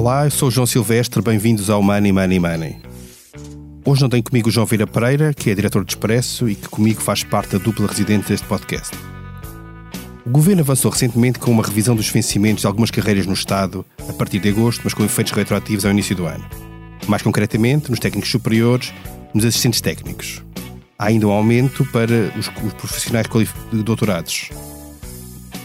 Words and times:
Olá, 0.00 0.24
eu 0.24 0.30
sou 0.30 0.48
o 0.48 0.50
João 0.50 0.64
Silvestre, 0.64 1.20
bem-vindos 1.20 1.68
ao 1.68 1.82
Money 1.82 2.10
Money 2.10 2.38
Money. 2.38 2.76
Hoje 3.84 4.00
não 4.00 4.08
tenho 4.08 4.22
comigo 4.22 4.48
o 4.48 4.50
João 4.50 4.64
Vieira 4.64 4.86
Pereira, 4.86 5.34
que 5.34 5.50
é 5.50 5.54
diretor 5.54 5.84
de 5.84 5.92
Expresso 5.92 6.48
e 6.48 6.54
que 6.54 6.70
comigo 6.70 7.02
faz 7.02 7.22
parte 7.22 7.52
da 7.52 7.58
dupla 7.58 7.86
residente 7.86 8.30
deste 8.30 8.46
podcast. 8.46 8.96
O 10.24 10.30
Governo 10.30 10.62
avançou 10.62 10.90
recentemente 10.90 11.38
com 11.38 11.50
uma 11.50 11.62
revisão 11.62 11.94
dos 11.94 12.08
vencimentos 12.08 12.62
de 12.62 12.66
algumas 12.66 12.90
carreiras 12.90 13.26
no 13.26 13.34
Estado 13.34 13.84
a 14.08 14.12
partir 14.14 14.38
de 14.38 14.48
agosto, 14.48 14.80
mas 14.84 14.94
com 14.94 15.04
efeitos 15.04 15.34
retroativos 15.34 15.84
ao 15.84 15.90
início 15.90 16.16
do 16.16 16.24
ano. 16.24 16.46
Mais 17.06 17.20
concretamente, 17.20 17.90
nos 17.90 18.00
técnicos 18.00 18.30
superiores, 18.30 18.94
nos 19.34 19.44
assistentes 19.44 19.82
técnicos. 19.82 20.42
Há 20.98 21.08
ainda 21.08 21.26
um 21.26 21.30
aumento 21.30 21.84
para 21.92 22.32
os, 22.38 22.48
os 22.48 22.72
profissionais 22.72 23.26
doutorados. 23.70 24.48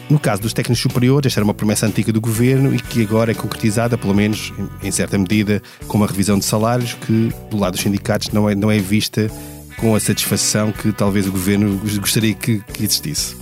No 0.09 0.19
caso 0.19 0.41
dos 0.41 0.53
técnicos 0.53 0.81
superiores, 0.81 1.27
esta 1.27 1.39
era 1.39 1.43
uma 1.43 1.53
promessa 1.53 1.87
antiga 1.87 2.11
do 2.13 2.21
governo 2.21 2.75
e 2.75 2.79
que 2.79 3.01
agora 3.01 3.31
é 3.31 3.33
concretizada, 3.33 3.97
pelo 3.97 4.13
menos 4.13 4.53
em 4.83 4.91
certa 4.91 5.17
medida, 5.17 5.61
com 5.87 5.97
uma 5.97 6.05
revisão 6.05 6.37
de 6.37 6.45
salários 6.45 6.93
que, 6.93 7.33
do 7.49 7.57
lado 7.57 7.73
dos 7.73 7.81
sindicatos, 7.81 8.29
não 8.31 8.47
é, 8.47 8.53
não 8.53 8.71
é 8.71 8.77
vista 8.77 9.31
com 9.77 9.95
a 9.95 9.99
satisfação 9.99 10.71
que 10.71 10.91
talvez 10.91 11.27
o 11.27 11.31
governo 11.31 11.79
gostaria 11.99 12.35
que, 12.35 12.59
que 12.59 12.83
existisse. 12.83 13.35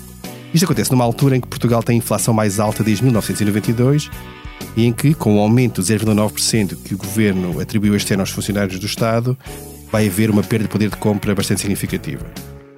Isto 0.53 0.63
acontece 0.65 0.91
numa 0.91 1.03
altura 1.03 1.35
em 1.35 1.41
que 1.41 1.47
Portugal 1.47 1.83
tem 1.83 1.95
a 1.95 1.97
inflação 1.97 2.33
mais 2.33 2.59
alta 2.59 2.83
desde 2.83 3.03
1992 3.03 4.09
e 4.77 4.85
em 4.85 4.93
que, 4.93 5.13
com 5.13 5.37
o 5.37 5.39
aumento 5.39 5.81
de 5.81 5.93
0,9% 5.93 6.77
que 6.83 6.93
o 6.93 6.97
governo 6.97 7.59
atribuiu 7.59 7.95
este 7.95 8.13
ano 8.13 8.21
aos 8.21 8.29
funcionários 8.29 8.79
do 8.79 8.85
Estado, 8.85 9.37
vai 9.91 10.07
haver 10.07 10.29
uma 10.29 10.43
perda 10.43 10.65
de 10.65 10.71
poder 10.71 10.89
de 10.89 10.95
compra 10.95 11.35
bastante 11.35 11.61
significativa. 11.61 12.25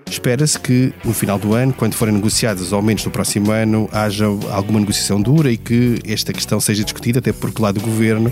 Espera-se 0.09 0.60
que, 0.60 0.93
no 1.04 1.13
final 1.13 1.38
do 1.40 1.54
ano, 1.54 1.74
quando 1.74 1.93
forem 1.96 2.13
negociados 2.13 2.62
os 2.62 2.74
aumentos 2.74 3.04
do 3.04 3.12
próximo 3.12 3.52
ano, 3.52 3.90
haja 3.91 4.26
alguma 4.52 4.80
negociação 4.80 5.21
dura 5.21 5.52
e 5.52 5.57
que 5.57 5.99
esta 6.07 6.32
questão 6.32 6.60
seja 6.60 6.84
discutida, 6.84 7.20
até 7.20 7.34
porque, 7.34 7.62
lado 7.62 7.80
do 7.80 7.85
governo, 7.85 8.32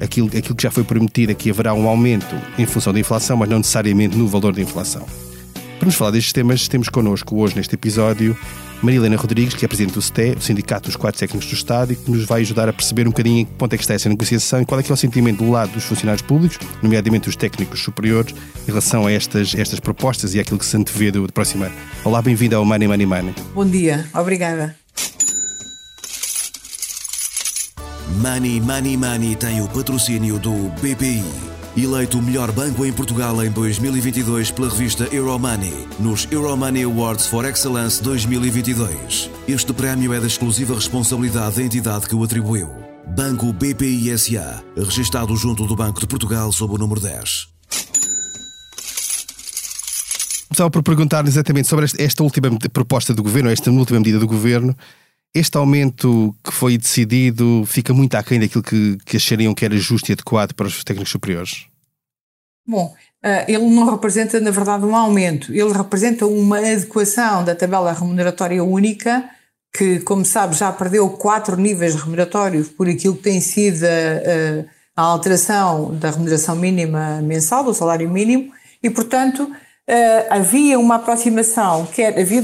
aquilo, 0.00 0.28
aquilo 0.28 0.54
que 0.54 0.62
já 0.62 0.70
foi 0.70 0.84
prometido 0.84 1.32
é 1.32 1.34
que 1.34 1.50
haverá 1.50 1.74
um 1.74 1.88
aumento 1.88 2.34
em 2.58 2.64
função 2.64 2.92
da 2.92 3.00
inflação, 3.00 3.36
mas 3.36 3.48
não 3.48 3.58
necessariamente 3.58 4.16
no 4.16 4.26
valor 4.28 4.54
da 4.54 4.62
inflação. 4.62 5.04
Para 5.80 5.86
nos 5.86 5.94
falar 5.94 6.10
destes 6.10 6.34
temas, 6.34 6.68
temos 6.68 6.90
connosco 6.90 7.40
hoje, 7.40 7.56
neste 7.56 7.74
episódio, 7.74 8.36
Marilena 8.82 9.16
Rodrigues, 9.16 9.54
que 9.54 9.64
é 9.64 9.68
presidente 9.68 9.94
do 9.94 10.02
STE, 10.02 10.34
o 10.36 10.40
Sindicato 10.42 10.90
dos 10.90 10.94
Quatro 10.94 11.18
Técnicos 11.18 11.48
do 11.48 11.54
Estado, 11.54 11.94
e 11.94 11.96
que 11.96 12.10
nos 12.10 12.26
vai 12.26 12.42
ajudar 12.42 12.68
a 12.68 12.72
perceber 12.74 13.06
um 13.06 13.10
bocadinho 13.10 13.38
em 13.38 13.44
que 13.46 13.52
ponto 13.52 13.72
é 13.72 13.78
que 13.78 13.82
está 13.82 13.94
essa 13.94 14.06
negociação 14.06 14.60
e 14.60 14.66
qual 14.66 14.78
é 14.78 14.82
que 14.82 14.92
é 14.92 14.94
o 14.94 14.96
sentimento 14.96 15.42
do 15.42 15.50
lado 15.50 15.72
dos 15.72 15.84
funcionários 15.84 16.20
públicos, 16.20 16.58
nomeadamente 16.82 17.30
os 17.30 17.34
técnicos 17.34 17.80
superiores, 17.82 18.34
em 18.64 18.66
relação 18.66 19.06
a 19.06 19.12
estas, 19.12 19.54
estas 19.54 19.80
propostas 19.80 20.34
e 20.34 20.40
àquilo 20.40 20.58
que 20.58 20.66
se 20.66 20.76
antevê 20.76 21.10
do, 21.10 21.26
do 21.26 21.32
próximo 21.32 21.64
ano. 21.64 21.74
Olá, 22.04 22.20
bem-vindo 22.20 22.56
ao 22.56 22.64
Money 22.66 22.86
Money 22.86 23.06
Money. 23.06 23.34
Bom 23.54 23.64
dia, 23.64 24.06
obrigada. 24.12 24.76
Money 28.18 28.60
Money 28.60 28.98
Money 28.98 29.34
tem 29.34 29.62
o 29.62 29.68
patrocínio 29.68 30.38
do 30.38 30.68
BPI. 30.82 31.49
Eleito 31.76 32.18
o 32.18 32.22
melhor 32.22 32.50
banco 32.50 32.84
em 32.84 32.92
Portugal 32.92 33.44
em 33.44 33.50
2022 33.50 34.50
pela 34.50 34.68
revista 34.68 35.04
Euromoney, 35.14 35.86
nos 36.00 36.26
Euromoney 36.28 36.82
Awards 36.82 37.26
for 37.26 37.44
Excellence 37.44 38.02
2022. 38.02 39.30
Este 39.46 39.72
prémio 39.72 40.12
é 40.12 40.18
da 40.18 40.26
exclusiva 40.26 40.74
responsabilidade 40.74 41.56
da 41.56 41.62
entidade 41.62 42.08
que 42.08 42.14
o 42.14 42.24
atribuiu. 42.24 42.68
Banco 43.14 43.52
BPI 43.52 44.18
SA, 44.18 44.64
registado 44.76 45.36
junto 45.36 45.64
do 45.64 45.76
Banco 45.76 46.00
de 46.00 46.08
Portugal 46.08 46.50
sob 46.50 46.74
o 46.74 46.78
número 46.78 47.00
10. 47.00 47.48
Começava 50.48 50.70
por 50.70 50.82
perguntar 50.82 51.24
exatamente 51.28 51.68
sobre 51.68 51.86
esta 51.98 52.22
última 52.24 52.50
proposta 52.72 53.14
do 53.14 53.22
governo, 53.22 53.48
esta 53.48 53.70
última 53.70 54.00
medida 54.00 54.18
do 54.18 54.26
governo. 54.26 54.76
Este 55.34 55.56
aumento 55.56 56.34
que 56.42 56.52
foi 56.52 56.76
decidido 56.76 57.64
fica 57.66 57.94
muito 57.94 58.14
aquém 58.16 58.40
daquilo 58.40 58.64
que, 58.64 58.98
que 59.06 59.16
achariam 59.16 59.54
que 59.54 59.64
era 59.64 59.76
justo 59.76 60.10
e 60.10 60.12
adequado 60.12 60.54
para 60.54 60.66
os 60.66 60.82
técnicos 60.82 61.12
superiores? 61.12 61.66
Bom, 62.66 62.94
eh, 63.22 63.52
ele 63.52 63.68
não 63.70 63.88
representa, 63.88 64.40
na 64.40 64.50
verdade, 64.50 64.84
um 64.84 64.94
aumento, 64.94 65.52
ele 65.52 65.72
representa 65.72 66.26
uma 66.26 66.58
adequação 66.58 67.44
da 67.44 67.54
tabela 67.54 67.92
remuneratória 67.92 68.62
única, 68.64 69.28
que, 69.72 70.00
como 70.00 70.24
sabe, 70.24 70.56
já 70.56 70.72
perdeu 70.72 71.08
quatro 71.10 71.56
níveis 71.56 71.94
remuneratórios 71.94 72.68
por 72.68 72.88
aquilo 72.88 73.16
que 73.16 73.22
tem 73.22 73.40
sido 73.40 73.84
a, 73.84 75.00
a 75.00 75.02
alteração 75.02 75.94
da 75.96 76.10
remuneração 76.10 76.56
mínima 76.56 77.20
mensal, 77.22 77.62
do 77.62 77.72
salário 77.72 78.10
mínimo, 78.10 78.52
e, 78.82 78.90
portanto, 78.90 79.50
havia 80.28 80.78
uma 80.78 80.96
aproximação, 80.96 81.86
quer, 81.86 82.18
havia, 82.18 82.42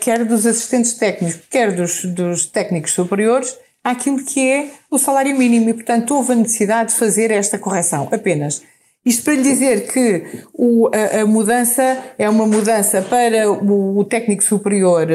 quer 0.00 0.24
dos 0.24 0.46
assistentes 0.46 0.94
técnicos, 0.94 1.40
quer 1.48 1.72
dos, 1.72 2.04
dos 2.04 2.46
técnicos 2.46 2.92
superiores, 2.92 3.56
àquilo 3.84 4.24
que 4.24 4.48
é 4.48 4.70
o 4.90 4.98
salário 4.98 5.36
mínimo 5.36 5.70
e, 5.70 5.74
portanto, 5.74 6.14
houve 6.14 6.32
a 6.32 6.36
necessidade 6.36 6.92
de 6.92 6.98
fazer 6.98 7.30
esta 7.30 7.58
correção 7.58 8.08
apenas. 8.12 8.62
Isto 9.04 9.24
para 9.24 9.34
lhe 9.34 9.42
dizer 9.42 9.92
que 9.92 10.44
o, 10.52 10.88
a, 10.94 11.22
a, 11.22 11.26
mudança 11.26 11.98
é 12.16 12.28
uma 12.28 12.46
mudança 12.46 13.02
para 13.02 13.50
o, 13.50 13.98
o, 13.98 14.04
técnico 14.04 14.44
superior, 14.44 15.08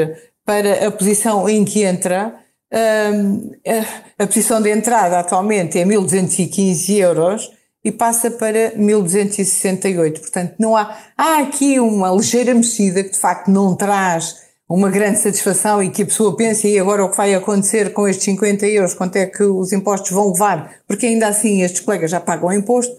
para 0.45 0.87
a 0.87 0.91
posição 0.91 1.47
em 1.47 1.63
que 1.63 1.83
entra. 1.83 2.35
Um, 2.69 3.51
a, 3.65 4.23
a, 4.23 4.27
posição 4.27 4.61
de 4.61 4.69
entrada 4.69 5.19
atualmente 5.19 5.79
é 5.79 5.85
1215 5.85 6.97
euros 6.97 7.49
e 7.83 7.91
passa 7.91 8.29
para 8.31 8.73
1268. 8.75 10.21
Portanto, 10.21 10.55
não 10.59 10.75
há, 10.75 10.97
há 11.17 11.39
aqui 11.39 11.79
uma 11.79 12.11
ligeira 12.11 12.53
mexida 12.53 13.03
que 13.03 13.11
de 13.11 13.19
facto 13.19 13.49
não 13.49 13.75
traz 13.75 14.47
uma 14.69 14.89
grande 14.89 15.19
satisfação 15.19 15.81
e 15.81 15.89
que 15.89 16.03
a 16.03 16.05
pessoa 16.05 16.35
pensa 16.35 16.67
e 16.67 16.77
agora 16.77 17.05
o 17.05 17.09
que 17.09 17.15
vai 17.15 17.33
acontecer 17.33 17.93
com 17.93 18.07
estes 18.07 18.25
50 18.25 18.67
euros, 18.67 18.93
quanto 18.93 19.15
é 19.15 19.25
que 19.25 19.43
os 19.43 19.71
impostos 19.71 20.11
vão 20.11 20.31
levar, 20.31 20.81
porque 20.85 21.05
ainda 21.05 21.27
assim 21.27 21.61
estes 21.61 21.81
colegas 21.81 22.11
já 22.11 22.19
pagam 22.19 22.51
imposto, 22.51 22.93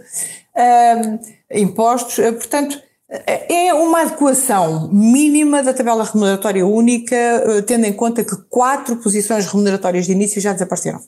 impostos, 1.52 2.18
eh, 2.18 2.32
portanto, 2.32 2.80
é 3.08 3.72
uma 3.74 4.02
adequação 4.02 4.88
mínima 4.92 5.62
da 5.62 5.74
tabela 5.74 6.04
remuneratória 6.04 6.66
única, 6.66 7.14
eh, 7.14 7.62
tendo 7.62 7.84
em 7.84 7.92
conta 7.92 8.24
que 8.24 8.36
quatro 8.48 8.96
posições 8.96 9.46
remuneratórias 9.46 10.06
de 10.06 10.12
início 10.12 10.40
já 10.40 10.52
desapareceram. 10.52 11.00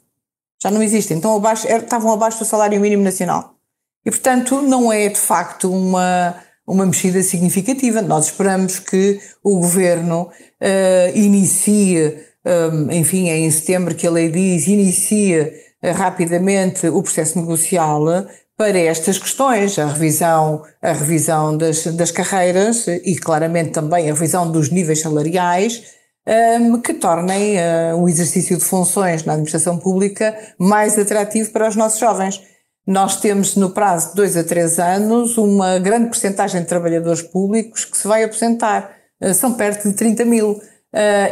Já 0.63 0.71
não 0.71 0.83
existem, 0.83 1.17
então 1.17 1.35
abaixo, 1.35 1.67
estavam 1.67 2.13
abaixo 2.13 2.39
do 2.39 2.45
salário 2.45 2.79
mínimo 2.79 3.03
nacional. 3.03 3.55
E, 4.05 4.11
portanto, 4.11 4.63
não 4.63 4.93
é 4.93 5.09
de 5.09 5.19
facto 5.19 5.71
uma, 5.71 6.35
uma 6.67 6.87
mexida 6.87 7.23
significativa. 7.23 8.01
Nós 8.01 8.27
esperamos 8.27 8.79
que 8.79 9.21
o 9.43 9.57
governo 9.57 10.23
uh, 10.23 11.17
inicie, 11.17 12.17
um, 12.45 12.91
enfim, 12.91 13.29
é 13.29 13.39
em 13.39 13.51
setembro 13.51 13.95
que 13.95 14.07
a 14.07 14.11
lei 14.11 14.31
diz, 14.31 14.67
inicie 14.67 15.41
uh, 15.41 15.93
rapidamente 15.95 16.87
o 16.89 17.03
processo 17.03 17.39
negocial 17.39 18.05
para 18.57 18.79
estas 18.79 19.19
questões, 19.19 19.79
a 19.79 19.87
revisão, 19.87 20.63
a 20.83 20.93
revisão 20.93 21.57
das, 21.57 21.85
das 21.87 22.11
carreiras 22.11 22.87
e 22.87 23.17
claramente 23.17 23.71
também 23.71 24.11
a 24.11 24.15
revisão 24.15 24.51
dos 24.51 24.71
níveis 24.71 25.01
salariais, 25.01 25.83
que 26.85 26.95
tornem 26.95 27.57
uh, 27.57 27.97
o 27.97 28.09
exercício 28.09 28.57
de 28.57 28.63
funções 28.63 29.25
na 29.25 29.33
administração 29.33 29.79
pública 29.79 30.37
mais 30.59 30.99
atrativo 30.99 31.51
para 31.51 31.69
os 31.69 31.75
nossos 31.75 31.99
jovens. 31.99 32.41
Nós 32.91 33.21
temos, 33.21 33.55
no 33.55 33.71
prazo 33.71 34.09
de 34.09 34.17
dois 34.17 34.37
a 34.37 34.43
três 34.43 34.81
anos, 34.81 35.39
uma 35.39 35.79
grande 35.79 36.07
porcentagem 36.07 36.63
de 36.63 36.67
trabalhadores 36.67 37.23
públicos 37.23 37.85
que 37.85 37.97
se 37.97 38.09
vai 38.09 38.25
aposentar. 38.25 38.91
Uh, 39.23 39.33
são 39.33 39.55
perto 39.55 39.89
de 39.89 39.95
30 39.95 40.25
mil. 40.25 40.55
Uh, 40.55 40.61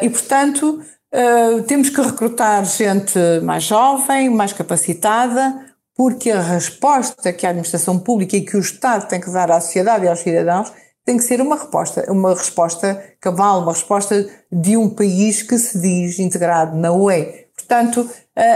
e, 0.00 0.08
portanto, 0.08 0.80
uh, 1.12 1.62
temos 1.64 1.90
que 1.90 2.00
recrutar 2.00 2.64
gente 2.64 3.18
mais 3.42 3.64
jovem, 3.64 4.30
mais 4.30 4.52
capacitada, 4.52 5.66
porque 5.96 6.30
a 6.30 6.40
resposta 6.40 7.32
que 7.32 7.44
a 7.44 7.50
administração 7.50 7.98
pública 7.98 8.36
e 8.36 8.42
que 8.42 8.56
o 8.56 8.60
Estado 8.60 9.08
tem 9.08 9.20
que 9.20 9.32
dar 9.32 9.50
à 9.50 9.60
sociedade 9.60 10.04
e 10.04 10.08
aos 10.08 10.20
cidadãos 10.20 10.72
tem 11.04 11.16
que 11.16 11.24
ser 11.24 11.40
uma 11.40 11.56
resposta, 11.56 12.04
uma 12.08 12.34
resposta 12.34 13.02
cabal, 13.20 13.62
uma 13.62 13.72
resposta 13.72 14.30
de 14.52 14.76
um 14.76 14.88
país 14.88 15.42
que 15.42 15.58
se 15.58 15.76
diz 15.80 16.20
integrado 16.20 16.76
na 16.76 16.92
UE. 16.92 17.48
Portanto, 17.56 18.08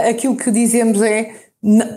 aquilo 0.07 0.37
que 0.37 0.49
dizemos 0.49 1.01
é 1.01 1.43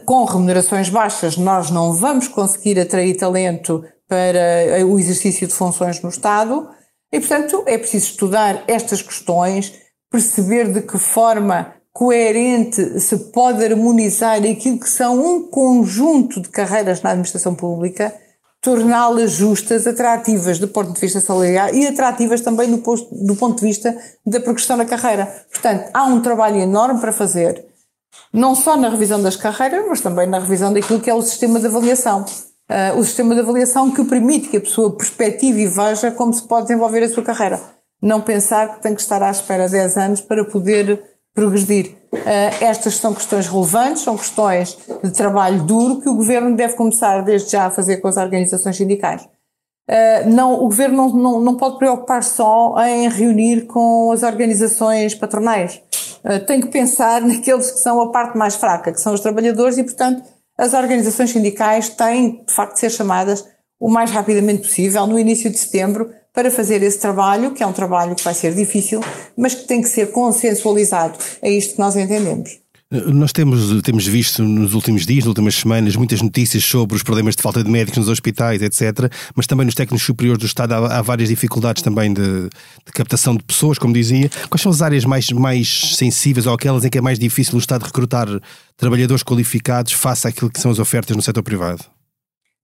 com 0.05 0.25
remunerações 0.25 0.89
baixas, 0.89 1.37
nós 1.37 1.71
não 1.71 1.93
vamos 1.93 2.29
conseguir 2.29 2.79
atrair 2.79 3.17
talento 3.17 3.85
para 4.09 4.87
o 4.87 4.99
exercício 4.99 5.47
de 5.47 5.53
funções 5.53 6.01
no 6.01 6.09
Estado 6.09 6.69
e, 7.13 7.19
portanto, 7.19 7.65
é 7.67 7.77
preciso 7.77 8.11
estudar 8.11 8.63
estas 8.69 9.03
questões, 9.03 9.73
perceber 10.11 10.73
de 10.73 10.83
que 10.83 10.99
forma 10.99 11.75
coerente 11.93 13.01
se 13.01 13.17
pode 13.33 13.65
harmonizar 13.65 14.37
aquilo 14.39 14.79
que 14.79 14.89
são 14.89 15.19
um 15.19 15.49
conjunto 15.49 16.41
de 16.41 16.49
carreiras 16.49 17.03
na 17.03 17.11
administração 17.11 17.55
pública, 17.55 18.15
torná-las 18.61 19.33
justas, 19.33 19.87
atrativas 19.87 20.59
do 20.59 20.69
ponto 20.69 20.93
de 20.93 21.01
vista 21.01 21.21
salarial 21.21 21.75
e 21.75 21.87
atrativas 21.87 22.41
também 22.41 22.71
do, 22.71 22.79
posto, 22.79 23.09
do 23.15 23.35
ponto 23.35 23.61
de 23.61 23.67
vista 23.67 23.97
da 24.27 24.41
progressão 24.41 24.77
na 24.77 24.85
carreira. 24.85 25.27
Portanto, 25.51 25.89
há 25.93 26.05
um 26.05 26.21
trabalho 26.21 26.57
enorme 26.57 27.01
para 27.01 27.13
fazer 27.13 27.65
não 28.32 28.55
só 28.55 28.76
na 28.76 28.88
revisão 28.88 29.23
das 29.23 29.37
carreiras, 29.37 29.85
mas 29.88 30.00
também 30.00 30.26
na 30.26 30.38
revisão 30.38 30.73
daquilo 30.73 31.00
que 31.00 31.11
é 31.11 31.14
o 31.14 31.23
sistema 31.23 31.61
de 31.61 31.67
avaliação. 31.67 32.25
Uh, 32.69 32.99
o 32.99 33.05
sistema 33.05 33.35
de 33.35 33.41
avaliação 33.41 33.91
que 33.91 34.05
permite 34.05 34.49
que 34.49 34.56
a 34.56 34.61
pessoa 34.61 34.97
perspective 34.97 35.62
e 35.62 35.67
veja 35.67 36.11
como 36.11 36.32
se 36.32 36.43
pode 36.43 36.67
desenvolver 36.67 37.03
a 37.03 37.08
sua 37.08 37.23
carreira. 37.23 37.61
Não 38.03 38.20
pensar 38.20 38.75
que 38.75 38.82
tem 38.82 38.94
que 38.94 39.00
estar 39.00 39.23
à 39.23 39.31
espera 39.31 39.69
10 39.69 39.97
anos 39.97 40.20
para 40.20 40.44
poder 40.44 41.03
progredir. 41.32 41.94
estas 42.61 42.97
são 42.97 43.14
questões 43.14 43.47
relevantes, 43.47 44.03
são 44.03 44.17
questões 44.17 44.76
de 45.05 45.11
trabalho 45.11 45.62
duro 45.62 46.00
que 46.00 46.08
o 46.08 46.17
governo 46.17 46.56
deve 46.56 46.75
começar 46.75 47.20
desde 47.23 47.53
já 47.53 47.67
a 47.67 47.70
fazer 47.70 47.99
com 47.99 48.08
as 48.08 48.17
organizações 48.17 48.76
sindicais. 48.76 49.23
Uh, 49.88 50.29
não, 50.29 50.55
o 50.55 50.64
governo 50.64 50.97
não, 50.97 51.08
não, 51.12 51.41
não 51.41 51.55
pode 51.55 51.79
preocupar 51.79 52.25
só 52.25 52.75
em 52.85 53.08
reunir 53.08 53.67
com 53.67 54.11
as 54.11 54.25
organizações 54.25 55.14
patronais. 55.14 55.81
Uh, 56.26 56.44
tem 56.44 56.61
que 56.61 56.69
pensar 56.69 57.20
naqueles 57.23 57.70
que 57.70 57.78
são 57.78 58.00
a 58.00 58.11
parte 58.11 58.37
mais 58.37 58.56
fraca, 58.56 58.93
que 58.93 59.00
são 59.00 59.14
os 59.14 59.20
trabalhadores, 59.20 59.78
e, 59.78 59.84
portanto, 59.84 60.23
as 60.58 60.75
organizações 60.75 61.31
sindicais 61.31 61.88
têm, 61.90 62.44
de 62.44 62.52
facto, 62.52 62.75
de 62.75 62.81
ser 62.81 62.90
chamadas 62.90 63.46
o 63.78 63.90
mais 63.90 64.11
rapidamente 64.11 64.62
possível, 64.62 65.06
no 65.06 65.19
início 65.19 65.50
de 65.50 65.58
setembro, 65.58 66.11
para 66.32 66.50
fazer 66.50 66.82
esse 66.82 66.99
trabalho, 66.99 67.52
que 67.52 67.62
é 67.62 67.67
um 67.67 67.73
trabalho 67.73 68.14
que 68.14 68.25
vai 68.25 68.34
ser 68.34 68.55
difícil, 68.55 69.00
mas 69.37 69.55
que 69.55 69.64
tem 69.64 69.81
que 69.81 69.88
ser 69.88 70.11
consensualizado. 70.11 71.19
É 71.40 71.50
isto 71.50 71.75
que 71.75 71.81
nós 71.81 71.96
entendemos. 71.96 72.58
Nós 72.88 73.33
temos, 73.33 73.83
temos 73.83 74.06
visto 74.06 74.44
nos 74.44 74.73
últimos 74.73 75.05
dias, 75.05 75.25
nas 75.25 75.29
últimas 75.29 75.56
semanas, 75.56 75.97
muitas 75.97 76.23
notícias 76.23 76.65
sobre 76.65 76.97
os 76.97 77.03
problemas 77.03 77.35
de 77.35 77.43
falta 77.43 77.65
de 77.65 77.69
médicos 77.69 77.99
nos 77.99 78.09
hospitais, 78.09 78.62
etc. 78.62 79.11
Mas 79.35 79.44
também 79.44 79.67
nos 79.67 79.75
técnicos 79.75 80.06
superiores 80.06 80.38
do 80.38 80.47
Estado 80.47 80.73
há, 80.73 80.99
há 80.99 81.03
várias 81.03 81.29
dificuldades 81.29 81.83
também 81.83 82.15
de, 82.15 82.23
de, 82.23 82.93
captação 82.94 83.35
de 83.35 83.43
pessoas, 83.43 83.77
como 83.77 83.93
dizia. 83.93 84.31
Quais 84.49 84.62
são 84.62 84.71
as 84.71 84.83
áreas 84.83 85.05
mais, 85.05 85.29
mais 85.33 85.97
sensíveis 85.97 86.47
ou 86.47 86.55
aquelas 86.55 86.85
em 86.85 86.88
que 86.88 86.99
é 86.99 87.00
mais 87.00 87.19
difícil 87.19 87.56
o 87.56 87.59
Estado 87.59 87.83
recrutar 87.83 88.29
trabalhadores 88.77 89.25
qualificados 89.25 89.93
face 89.93 90.29
àquilo 90.29 90.49
que 90.49 90.61
são 90.61 90.71
as 90.71 90.79
ofertas 90.79 91.17
no 91.17 91.23
setor 91.23 91.43
privado? 91.43 91.85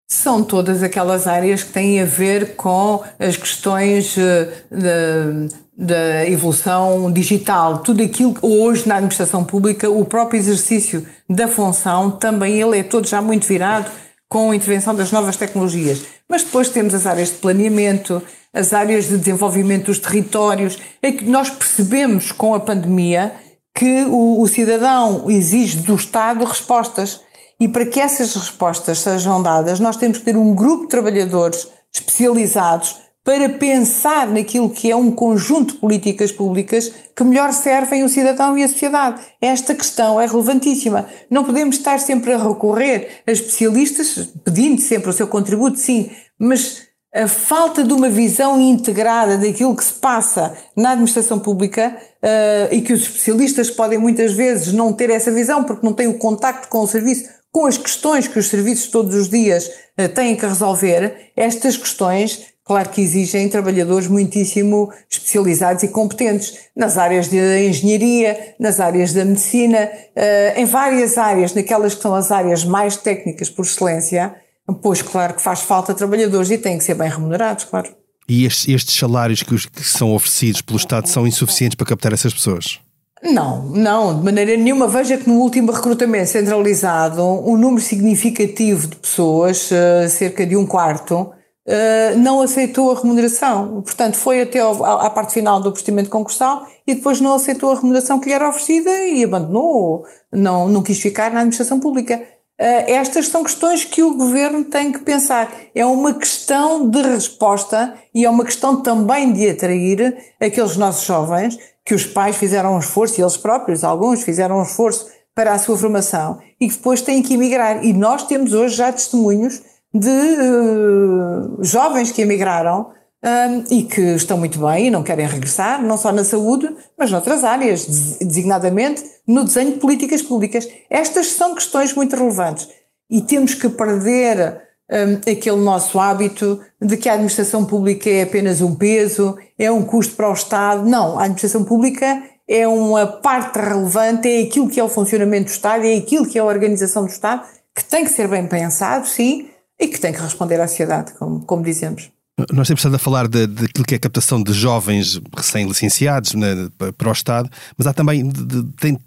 São 0.09 0.45
todas 0.45 0.85
aquelas 0.85 1.27
áreas 1.27 1.65
que 1.65 1.73
têm 1.73 2.01
a 2.01 2.05
ver 2.05 2.55
com 2.55 3.03
as 3.19 3.37
questões 3.37 4.17
eh, 4.17 4.67
de, 4.71 5.49
da 5.77 6.29
evolução 6.29 7.11
digital, 7.11 7.79
tudo 7.79 8.03
aquilo 8.03 8.35
que 8.35 8.45
hoje 8.45 8.87
na 8.87 8.97
administração 8.97 9.43
pública, 9.43 9.89
o 9.91 10.05
próprio 10.05 10.39
exercício 10.39 11.07
da 11.29 11.49
função, 11.49 12.11
também 12.11 12.61
ele 12.61 12.79
é 12.79 12.83
todo 12.83 13.09
já 13.09 13.23
muito 13.23 13.47
virado 13.47 13.91
com 14.29 14.51
a 14.51 14.57
intervenção 14.57 14.95
das 14.95 15.11
novas 15.11 15.37
tecnologias. 15.37 16.03
Mas 16.29 16.45
depois 16.45 16.69
temos 16.69 16.95
as 16.95 17.07
áreas 17.07 17.31
de 17.31 17.37
planeamento, 17.37 18.23
as 18.53 18.73
áreas 18.73 19.09
de 19.09 19.17
desenvolvimento 19.19 19.87
dos 19.87 19.99
territórios, 19.99 20.79
é 21.03 21.11
que 21.13 21.25
nós 21.25 21.51
percebemos 21.51 22.33
com 22.33 22.55
a 22.55 22.61
pandemia 22.61 23.33
que 23.75 24.05
o, 24.05 24.41
o 24.41 24.49
cidadão 24.49 25.31
exige 25.31 25.79
do 25.79 25.95
Estado 25.95 26.45
respostas. 26.45 27.21
E 27.59 27.69
para 27.69 27.87
que 27.87 28.01
essas 28.01 28.35
respostas 28.35 28.99
sejam 28.99 29.43
dadas, 29.43 29.81
nós 29.81 29.97
temos 29.97 30.19
que 30.19 30.25
ter 30.25 30.37
um 30.37 30.55
grupo 30.55 30.85
de 30.85 30.89
trabalhadores 30.89 31.69
especializados 31.93 32.97
para 33.25 33.49
pensar 33.51 34.27
naquilo 34.27 34.69
que 34.69 34.91
é 34.91 34.97
um 34.97 35.11
conjunto 35.13 35.75
de 35.75 35.81
políticas 35.81 36.33
públicas 36.33 36.93
que 37.15 37.23
melhor 37.23 37.53
servem 37.53 38.03
o 38.03 38.09
cidadão 38.09 38.59
e 38.59 38.65
a 38.65 38.69
sociedade. 38.69 39.23
Esta 39.41 39.75
questão 39.75 40.21
é 40.21 40.27
relevantíssima. 40.27 41.07
Não 41.31 41.45
podemos 41.45 41.77
estar 41.77 42.01
sempre 42.01 42.33
a 42.33 42.37
recorrer 42.39 43.23
a 43.27 43.31
especialistas, 43.31 44.33
pedindo 44.45 44.81
sempre 44.81 45.11
o 45.11 45.13
seu 45.13 45.29
contributo, 45.29 45.79
sim, 45.79 46.11
mas 46.37 46.83
a 47.15 47.29
falta 47.29 47.85
de 47.85 47.93
uma 47.93 48.09
visão 48.09 48.59
integrada 48.61 49.37
daquilo 49.37 49.77
que 49.77 49.85
se 49.85 49.93
passa 49.93 50.57
na 50.75 50.93
administração 50.93 51.39
pública 51.39 51.95
uh, 52.23 52.75
e 52.75 52.81
que 52.81 52.93
os 52.93 53.03
especialistas 53.03 53.71
podem 53.71 53.99
muitas 53.99 54.33
vezes 54.33 54.73
não 54.73 54.93
ter 54.93 55.11
essa 55.11 55.31
visão 55.31 55.63
porque 55.63 55.85
não 55.85 55.93
têm 55.93 56.09
o 56.09 56.19
contacto 56.19 56.69
com 56.69 56.81
o 56.81 56.89
serviço, 56.89 57.29
com 57.53 57.67
as 57.67 57.77
questões 57.77 58.27
que 58.27 58.39
os 58.39 58.49
serviços 58.49 58.87
todos 58.91 59.15
os 59.15 59.29
dias 59.29 59.71
uh, 60.01 60.09
têm 60.09 60.35
que 60.35 60.47
resolver, 60.47 61.33
estas 61.37 61.77
questões 61.77 62.52
Claro 62.65 62.91
que 62.91 63.01
exigem 63.01 63.49
trabalhadores 63.49 64.07
muitíssimo 64.07 64.93
especializados 65.11 65.83
e 65.83 65.89
competentes 65.89 66.55
nas 66.77 66.97
áreas 66.97 67.27
da 67.27 67.61
engenharia, 67.61 68.55
nas 68.59 68.79
áreas 68.79 69.13
da 69.13 69.25
medicina, 69.25 69.91
eh, 70.15 70.55
em 70.57 70.65
várias 70.65 71.19
áreas, 71.19 71.53
naquelas 71.55 71.95
que 71.95 72.03
são 72.03 72.15
as 72.15 72.31
áreas 72.31 72.65
mais 72.65 72.97
técnicas 72.97 73.51
por 73.51 73.65
excelência, 73.65 74.35
pois 74.81 75.03
claro 75.03 75.35
que 75.35 75.43
faz 75.43 75.61
falta 75.61 75.93
trabalhadores 75.93 76.51
e 76.51 76.59
têm 76.59 76.79
que 76.79 76.85
ser 76.85 76.95
bem 76.95 77.11
remunerados, 77.11 77.65
claro. 77.65 77.91
E 78.29 78.45
estes, 78.45 78.69
estes 78.69 78.97
salários 78.97 79.43
que, 79.43 79.55
os, 79.55 79.67
que 79.67 79.83
são 79.83 80.15
oferecidos 80.15 80.63
pelo 80.63 80.79
Estado 80.79 81.09
são 81.09 81.27
insuficientes 81.27 81.75
para 81.75 81.87
captar 81.87 82.13
essas 82.13 82.33
pessoas? 82.33 82.79
Não, 83.23 83.69
não, 83.69 84.19
de 84.19 84.25
maneira 84.25 84.57
nenhuma. 84.57 84.89
Veja 84.89 85.17
que 85.17 85.29
no 85.29 85.37
último 85.41 85.71
recrutamento 85.71 86.31
centralizado, 86.31 87.23
um 87.23 87.57
número 87.57 87.83
significativo 87.83 88.87
de 88.87 88.97
pessoas, 88.97 89.71
eh, 89.71 90.09
cerca 90.09 90.45
de 90.45 90.57
um 90.57 90.67
quarto, 90.67 91.31
Uh, 91.67 92.19
não 92.19 92.41
aceitou 92.41 92.91
a 92.91 93.01
remuneração. 93.01 93.83
Portanto, 93.83 94.17
foi 94.17 94.43
até 94.43 94.59
ao, 94.59 94.85
à, 94.85 95.09
parte 95.11 95.35
final 95.35 95.61
do 95.61 95.71
procedimento 95.71 96.11
concursal 96.11 96.67
e 96.87 96.95
depois 96.95 97.21
não 97.21 97.35
aceitou 97.35 97.71
a 97.71 97.77
remuneração 97.77 98.19
que 98.19 98.27
lhe 98.29 98.35
era 98.35 98.49
oferecida 98.49 98.91
e 99.05 99.23
abandonou, 99.23 100.05
não, 100.33 100.69
não 100.69 100.83
quis 100.83 101.01
ficar 101.01 101.31
na 101.31 101.41
administração 101.41 101.79
pública. 101.79 102.21
Uh, 102.61 102.85
estas 102.89 103.29
são 103.29 103.45
questões 103.45 103.85
que 103.85 104.03
o 104.03 104.17
governo 104.17 104.65
tem 104.65 104.91
que 104.91 104.99
pensar. 105.01 105.53
É 105.75 105.87
uma 105.87 106.15
questão 106.15 106.89
de 106.89 107.01
resposta 107.01 107.95
e 108.13 108.25
é 108.25 108.31
uma 108.31 108.45
questão 108.45 108.83
também 108.83 109.33
de 109.33 109.49
atrair 109.49 110.17
aqueles 110.41 110.77
nossos 110.77 111.05
jovens 111.05 111.57
que 111.85 111.95
os 111.95 112.07
pais 112.07 112.37
fizeram 112.37 112.75
um 112.75 112.79
esforço, 112.79 113.21
e 113.21 113.23
eles 113.23 113.37
próprios, 113.37 113.83
alguns, 113.83 114.23
fizeram 114.23 114.59
um 114.59 114.63
esforço 114.63 115.09
para 115.35 115.53
a 115.53 115.59
sua 115.59 115.77
formação 115.77 116.39
e 116.61 116.69
que 116.69 116.77
depois 116.77 117.01
têm 117.01 117.23
que 117.23 117.35
emigrar. 117.35 117.85
E 117.85 117.93
nós 117.93 118.25
temos 118.25 118.53
hoje 118.53 118.77
já 118.77 118.93
testemunhos 118.93 119.63
de 119.95 120.09
uh, 120.09 121.63
jovens 121.63 122.11
que 122.11 122.23
emigraram 122.23 122.91
um, 123.23 123.65
e 123.71 123.85
que 123.85 124.01
estão 124.01 124.37
muito 124.37 124.59
bem 124.59 124.87
e 124.87 124.91
não 124.91 125.03
querem 125.03 125.27
regressar, 125.27 125.83
não 125.83 125.97
só 125.97 126.11
na 126.11 126.25
saúde, 126.25 126.75
mas 126.99 127.11
noutras 127.11 127.45
áreas, 127.45 128.17
designadamente 128.21 129.05
no 129.27 129.45
desenho 129.45 129.73
de 129.73 129.79
políticas 129.79 130.23
públicas. 130.23 130.69
Estas 130.91 131.29
são 131.29 131.55
questões 131.55 131.95
muito 131.95 132.17
relevantes 132.17 132.69
e 133.09 133.21
temos 133.21 133.55
que 133.55 133.69
perder 133.69 134.61
um, 134.91 135.31
aquele 135.31 135.57
nosso 135.57 136.01
hábito 136.01 136.61
de 136.81 136.97
que 136.97 137.09
a 137.09 137.13
administração 137.13 137.65
pública 137.65 138.11
é 138.11 138.23
apenas 138.23 138.61
um 138.61 138.75
peso, 138.75 139.37
é 139.59 139.71
um 139.71 139.83
custo 139.83 140.17
para 140.17 140.29
o 140.29 140.35
Estado. 140.35 140.89
Não, 140.89 141.19
a 141.19 141.23
administração 141.23 141.65
pública 141.65 142.23
é 142.49 142.67
uma 142.67 143.07
parte 143.07 143.59
relevante, 143.59 144.29
é 144.29 144.43
aquilo 144.43 144.69
que 144.69 144.81
é 144.81 144.85
o 144.85 144.89
funcionamento 144.89 145.45
do 145.45 145.51
Estado, 145.51 145.87
é 145.87 145.95
aquilo 145.95 146.27
que 146.27 146.39
é 146.39 146.41
a 146.41 146.45
organização 146.45 147.05
do 147.05 147.11
Estado, 147.11 147.47
que 147.75 147.85
tem 147.85 148.05
que 148.05 148.11
ser 148.11 148.29
bem 148.29 148.47
pensado, 148.47 149.07
sim, 149.07 149.49
e 149.81 149.89
que 149.89 150.01
tem 150.01 150.13
que 150.13 150.21
responder 150.21 150.61
à 150.61 150.69
sociedade, 150.69 151.13
como, 151.15 151.45
como 151.45 151.63
dizemos. 151.63 152.11
Nós 152.51 152.67
temos 152.67 152.81
estado 152.81 152.97
a 152.97 152.99
falar 152.99 153.29
daquilo 153.29 153.85
que 153.87 153.95
é 153.95 153.97
a 153.99 154.01
captação 154.01 154.43
de 154.43 154.55
jovens 154.55 155.21
recém-licenciados 155.37 156.35
né, 156.35 156.69
para 156.97 157.09
o 157.11 157.13
Estado, 157.13 157.49
mas 157.77 157.87
há 157.87 157.93
também, 157.93 158.25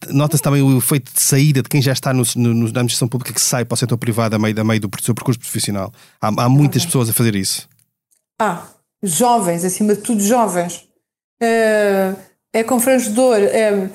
nota-se 0.10 0.44
também 0.44 0.62
o 0.62 0.78
efeito 0.78 1.12
de 1.12 1.20
saída 1.20 1.64
de 1.64 1.68
quem 1.68 1.82
já 1.82 1.92
está 1.92 2.14
no, 2.14 2.24
no, 2.36 2.54
na 2.54 2.66
administração 2.68 3.08
pública 3.08 3.34
que 3.34 3.42
sai 3.42 3.66
para 3.66 3.74
o 3.74 3.78
setor 3.78 3.98
privado 3.98 4.36
a 4.36 4.40
meio, 4.40 4.60
a 4.60 4.64
meio 4.64 4.80
do 4.80 4.90
seu 5.02 5.16
percurso 5.16 5.40
profissional. 5.40 5.92
Há, 6.22 6.28
há 6.28 6.50
muitas 6.50 6.84
uhum. 6.84 6.88
pessoas 6.88 7.10
a 7.10 7.14
fazer 7.14 7.36
isso. 7.36 7.68
Ah, 8.40 8.68
jovens, 9.02 9.66
acima 9.66 9.96
de 9.96 10.02
tudo 10.02 10.22
jovens. 10.22 10.88
É, 11.42 12.14
é 12.54 12.64
confrangedor. 12.64 13.38
É, 13.38 13.90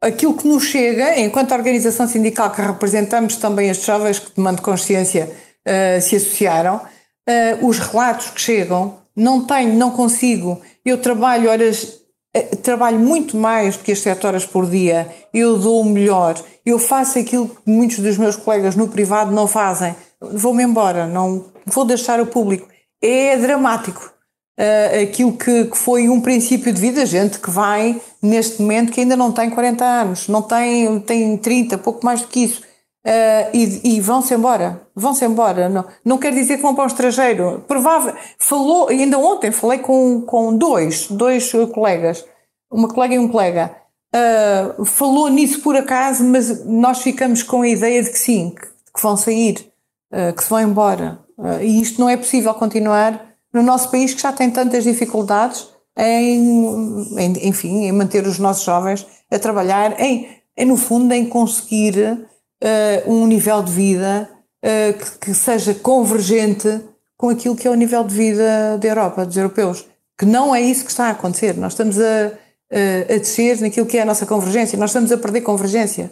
aquilo 0.00 0.36
que 0.36 0.48
nos 0.48 0.64
chega, 0.64 1.20
enquanto 1.20 1.52
organização 1.52 2.08
sindical 2.08 2.50
que 2.50 2.62
representamos 2.62 3.36
também 3.36 3.68
estes 3.68 3.86
jovens 3.86 4.18
que 4.18 4.34
demandam 4.34 4.64
consciência 4.64 5.30
uh, 5.66 6.00
se 6.00 6.16
associaram, 6.16 6.76
uh, 6.76 7.66
os 7.66 7.78
relatos 7.78 8.30
que 8.30 8.40
chegam, 8.40 8.98
não 9.14 9.44
tenho, 9.44 9.74
não 9.74 9.90
consigo, 9.90 10.60
eu 10.84 10.98
trabalho 10.98 11.50
horas, 11.50 12.00
uh, 12.36 12.56
trabalho 12.56 12.98
muito 12.98 13.36
mais 13.36 13.76
do 13.76 13.84
que 13.84 13.92
as 13.92 14.00
7 14.00 14.26
horas 14.26 14.46
por 14.46 14.68
dia, 14.68 15.08
eu 15.32 15.58
dou 15.58 15.80
o 15.80 15.84
melhor, 15.84 16.42
eu 16.64 16.78
faço 16.78 17.18
aquilo 17.18 17.48
que 17.48 17.70
muitos 17.70 17.98
dos 17.98 18.18
meus 18.18 18.36
colegas 18.36 18.76
no 18.76 18.88
privado 18.88 19.32
não 19.32 19.46
fazem, 19.46 19.94
vou-me 20.20 20.62
embora, 20.62 21.06
não 21.06 21.46
vou 21.66 21.84
deixar 21.84 22.20
o 22.20 22.26
público. 22.26 22.68
É 23.02 23.36
dramático. 23.36 24.12
Uh, 24.60 25.02
aquilo 25.02 25.32
que, 25.32 25.64
que, 25.64 25.78
foi 25.78 26.08
um 26.10 26.20
princípio 26.20 26.72
de 26.72 26.80
vida, 26.80 27.06
gente 27.06 27.38
que 27.38 27.50
vai 27.50 28.00
neste 28.22 28.60
momento 28.60 28.92
que 28.92 29.00
ainda 29.00 29.16
não 29.16 29.32
tem 29.32 29.48
40 29.48 29.84
anos, 29.84 30.28
não 30.28 30.42
tem, 30.42 31.00
tem 31.00 31.36
30, 31.38 31.78
pouco 31.78 32.04
mais 32.04 32.20
do 32.20 32.28
que 32.28 32.44
isso, 32.44 32.62
Uh, 33.04 33.50
e, 33.52 33.96
e 33.96 34.00
vão-se 34.00 34.32
embora, 34.32 34.80
vão-se 34.94 35.24
embora. 35.24 35.68
Não, 35.68 35.84
não 36.04 36.18
quer 36.18 36.32
dizer 36.32 36.56
que 36.56 36.62
vão 36.62 36.74
para 36.74 36.84
o 36.84 36.86
estrangeiro. 36.86 37.64
Provável, 37.66 38.14
falou, 38.38 38.88
ainda 38.88 39.18
ontem 39.18 39.50
falei 39.50 39.80
com, 39.80 40.20
com 40.22 40.56
dois, 40.56 41.08
dois 41.08 41.50
colegas, 41.74 42.24
uma 42.70 42.88
colega 42.88 43.14
e 43.14 43.18
um 43.18 43.28
colega. 43.28 43.74
Uh, 44.14 44.84
falou 44.84 45.28
nisso 45.28 45.60
por 45.62 45.76
acaso, 45.76 46.22
mas 46.22 46.64
nós 46.64 47.02
ficamos 47.02 47.42
com 47.42 47.62
a 47.62 47.68
ideia 47.68 48.02
de 48.02 48.10
que 48.10 48.18
sim, 48.18 48.50
que, 48.50 48.66
que 48.66 49.02
vão 49.02 49.16
sair, 49.16 49.72
uh, 50.12 50.32
que 50.32 50.44
se 50.44 50.50
vão 50.50 50.60
embora. 50.60 51.18
e 51.60 51.82
isto 51.82 52.00
não 52.00 52.08
é 52.08 52.16
possível 52.16 52.54
continuar 52.54 53.32
no 53.52 53.62
nosso 53.64 53.90
país 53.90 54.14
que 54.14 54.22
já 54.22 54.32
tem 54.32 54.48
tantas 54.48 54.84
dificuldades 54.84 55.68
em, 55.96 57.18
em 57.18 57.48
enfim, 57.48 57.84
em 57.84 57.92
manter 57.92 58.26
os 58.26 58.38
nossos 58.38 58.64
jovens 58.64 59.06
a 59.30 59.38
trabalhar, 59.38 60.00
em, 60.00 60.28
em 60.56 60.66
no 60.66 60.76
fundo, 60.76 61.12
em 61.12 61.26
conseguir 61.26 62.28
uh, 62.62 63.12
um 63.12 63.26
nível 63.26 63.62
de 63.62 63.72
vida 63.72 64.28
uh, 64.64 64.98
que, 64.98 65.26
que, 65.26 65.34
seja 65.34 65.74
convergente 65.74 66.80
com 67.16 67.28
aquilo 67.28 67.56
que 67.56 67.66
é 67.66 67.70
o 67.70 67.74
nível 67.74 68.04
de 68.04 68.14
vida 68.14 68.78
da 68.78 68.88
Europa, 68.88 69.26
dos 69.26 69.36
europeus. 69.36 69.84
Que 70.18 70.24
não 70.24 70.54
é 70.54 70.60
isso 70.60 70.84
que 70.84 70.90
está 70.90 71.08
a 71.08 71.10
acontecer. 71.10 71.56
Nós 71.56 71.72
estamos 71.72 71.98
a, 71.98 72.32
uh, 72.72 73.14
a 73.14 73.18
descer 73.18 73.60
naquilo 73.60 73.86
que 73.86 73.98
é 73.98 74.02
a 74.02 74.06
nossa 74.06 74.26
convergência. 74.26 74.78
Nós 74.78 74.90
estamos 74.90 75.10
a 75.10 75.18
perder 75.18 75.40
convergência. 75.40 76.10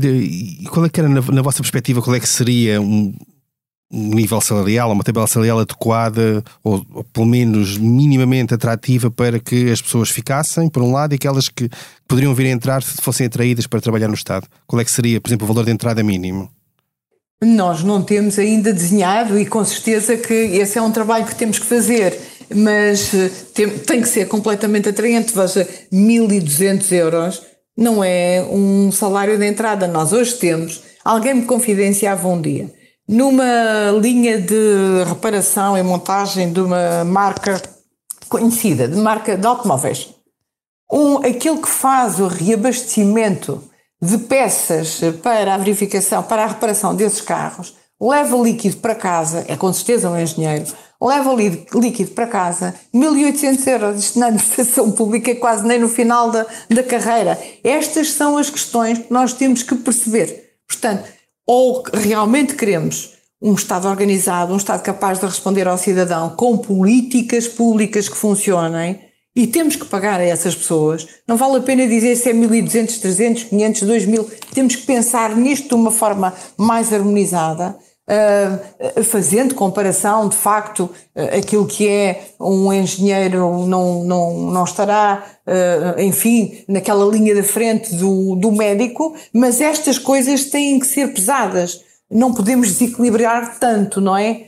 E 0.00 0.64
qual 0.70 0.86
é 0.86 0.88
que 0.88 1.00
era, 1.00 1.08
na, 1.08 1.20
na 1.20 1.42
vossa 1.42 1.58
perspectiva, 1.58 2.00
qual 2.00 2.14
é 2.14 2.20
que 2.20 2.28
seria 2.28 2.80
um, 2.80 3.12
um 3.90 4.14
nível 4.14 4.40
salarial, 4.40 4.92
uma 4.92 5.02
tabela 5.02 5.26
salarial 5.26 5.60
adequada 5.60 6.42
ou, 6.62 6.84
ou, 6.92 7.04
pelo 7.04 7.26
menos 7.26 7.78
minimamente 7.78 8.52
atrativa 8.52 9.10
para 9.10 9.40
que 9.40 9.70
as 9.70 9.80
pessoas 9.80 10.10
ficassem, 10.10 10.68
por 10.68 10.82
um 10.82 10.92
lado, 10.92 11.14
e 11.14 11.16
aquelas 11.16 11.48
que 11.48 11.70
poderiam 12.06 12.34
vir 12.34 12.46
a 12.46 12.50
entrar 12.50 12.82
se 12.82 13.00
fossem 13.00 13.26
atraídas 13.26 13.66
para 13.66 13.80
trabalhar 13.80 14.08
no 14.08 14.14
Estado? 14.14 14.46
Qual 14.66 14.80
é 14.80 14.84
que 14.84 14.90
seria, 14.90 15.20
por 15.20 15.28
exemplo, 15.28 15.46
o 15.46 15.48
valor 15.48 15.64
de 15.64 15.72
entrada 15.72 16.02
mínimo? 16.02 16.50
Nós 17.42 17.84
não 17.84 18.02
temos 18.02 18.38
ainda 18.38 18.72
desenhado 18.72 19.38
e 19.38 19.46
com 19.46 19.64
certeza 19.64 20.16
que 20.16 20.34
esse 20.34 20.76
é 20.76 20.82
um 20.82 20.90
trabalho 20.90 21.24
que 21.24 21.36
temos 21.36 21.58
que 21.58 21.66
fazer, 21.66 22.18
mas 22.54 23.14
eh, 23.14 23.30
tem, 23.54 23.68
tem 23.78 24.02
que 24.02 24.08
ser 24.08 24.26
completamente 24.26 24.88
atraente. 24.88 25.32
Veja, 25.32 25.66
1.200 25.92 26.92
euros 26.92 27.42
não 27.76 28.02
é 28.02 28.44
um 28.50 28.90
salário 28.90 29.38
de 29.38 29.46
entrada. 29.46 29.86
Nós 29.86 30.12
hoje 30.12 30.34
temos, 30.34 30.82
alguém 31.04 31.34
me 31.34 31.42
confidenciava 31.42 32.26
um 32.26 32.40
dia, 32.40 32.72
numa 33.08 33.90
linha 33.98 34.38
de 34.38 35.04
reparação 35.06 35.78
e 35.78 35.82
montagem 35.82 36.52
de 36.52 36.60
uma 36.60 37.04
marca 37.04 37.60
conhecida, 38.28 38.86
de 38.86 38.96
marca 38.96 39.36
de 39.36 39.46
automóveis. 39.46 40.10
Um, 40.92 41.16
aquele 41.18 41.58
que 41.58 41.68
faz 41.68 42.20
o 42.20 42.26
reabastecimento 42.26 43.62
de 44.00 44.18
peças 44.18 45.00
para 45.22 45.54
a 45.54 45.58
verificação, 45.58 46.22
para 46.22 46.44
a 46.44 46.46
reparação 46.48 46.94
desses 46.94 47.22
carros, 47.22 47.74
leva 48.00 48.36
líquido 48.36 48.76
para 48.76 48.94
casa, 48.94 49.44
é 49.48 49.56
com 49.56 49.72
certeza 49.72 50.08
um 50.08 50.18
engenheiro, 50.18 50.66
leva 51.00 51.32
líquido 51.32 52.10
para 52.12 52.26
casa, 52.26 52.74
1.800 52.94 53.66
euros, 53.66 53.98
isto 53.98 54.18
na 54.18 54.26
administração 54.28 54.90
pública 54.92 55.34
quase 55.34 55.66
nem 55.66 55.78
no 55.78 55.88
final 55.88 56.30
da, 56.30 56.46
da 56.68 56.82
carreira. 56.82 57.38
Estas 57.64 58.12
são 58.12 58.36
as 58.36 58.50
questões 58.50 58.98
que 58.98 59.12
nós 59.12 59.32
temos 59.32 59.62
que 59.62 59.74
perceber. 59.74 60.56
Portanto, 60.66 61.08
ou 61.48 61.82
realmente 61.94 62.54
queremos 62.54 63.14
um 63.40 63.54
Estado 63.54 63.88
organizado, 63.88 64.52
um 64.52 64.58
Estado 64.58 64.82
capaz 64.82 65.18
de 65.18 65.24
responder 65.24 65.66
ao 65.66 65.78
cidadão 65.78 66.36
com 66.36 66.58
políticas 66.58 67.48
públicas 67.48 68.06
que 68.06 68.16
funcionem 68.16 69.00
e 69.34 69.46
temos 69.46 69.74
que 69.74 69.86
pagar 69.86 70.20
a 70.20 70.24
essas 70.24 70.54
pessoas. 70.54 71.06
Não 71.26 71.38
vale 71.38 71.56
a 71.56 71.60
pena 71.60 71.86
dizer 71.86 72.16
se 72.16 72.28
é 72.28 72.34
1.200, 72.34 73.00
300, 73.00 73.44
500, 73.44 73.82
2.000. 73.82 74.26
Temos 74.52 74.76
que 74.76 74.82
pensar 74.82 75.34
nisto 75.36 75.68
de 75.68 75.74
uma 75.74 75.90
forma 75.90 76.34
mais 76.58 76.92
harmonizada. 76.92 77.78
Uh, 78.08 79.04
fazendo 79.04 79.54
comparação, 79.54 80.30
de 80.30 80.36
facto, 80.36 80.84
uh, 80.84 81.36
aquilo 81.38 81.66
que 81.66 81.86
é 81.86 82.30
um 82.40 82.72
engenheiro 82.72 83.66
não, 83.66 84.02
não, 84.02 84.50
não 84.50 84.64
estará, 84.64 85.22
uh, 85.46 86.00
enfim, 86.00 86.64
naquela 86.66 87.04
linha 87.04 87.34
da 87.34 87.42
frente 87.42 87.94
do, 87.94 88.34
do 88.36 88.50
médico, 88.50 89.14
mas 89.30 89.60
estas 89.60 89.98
coisas 89.98 90.46
têm 90.46 90.78
que 90.78 90.86
ser 90.86 91.12
pesadas. 91.12 91.82
Não 92.10 92.32
podemos 92.32 92.68
desequilibrar 92.68 93.58
tanto, 93.58 94.00
não 94.00 94.16
é? 94.16 94.44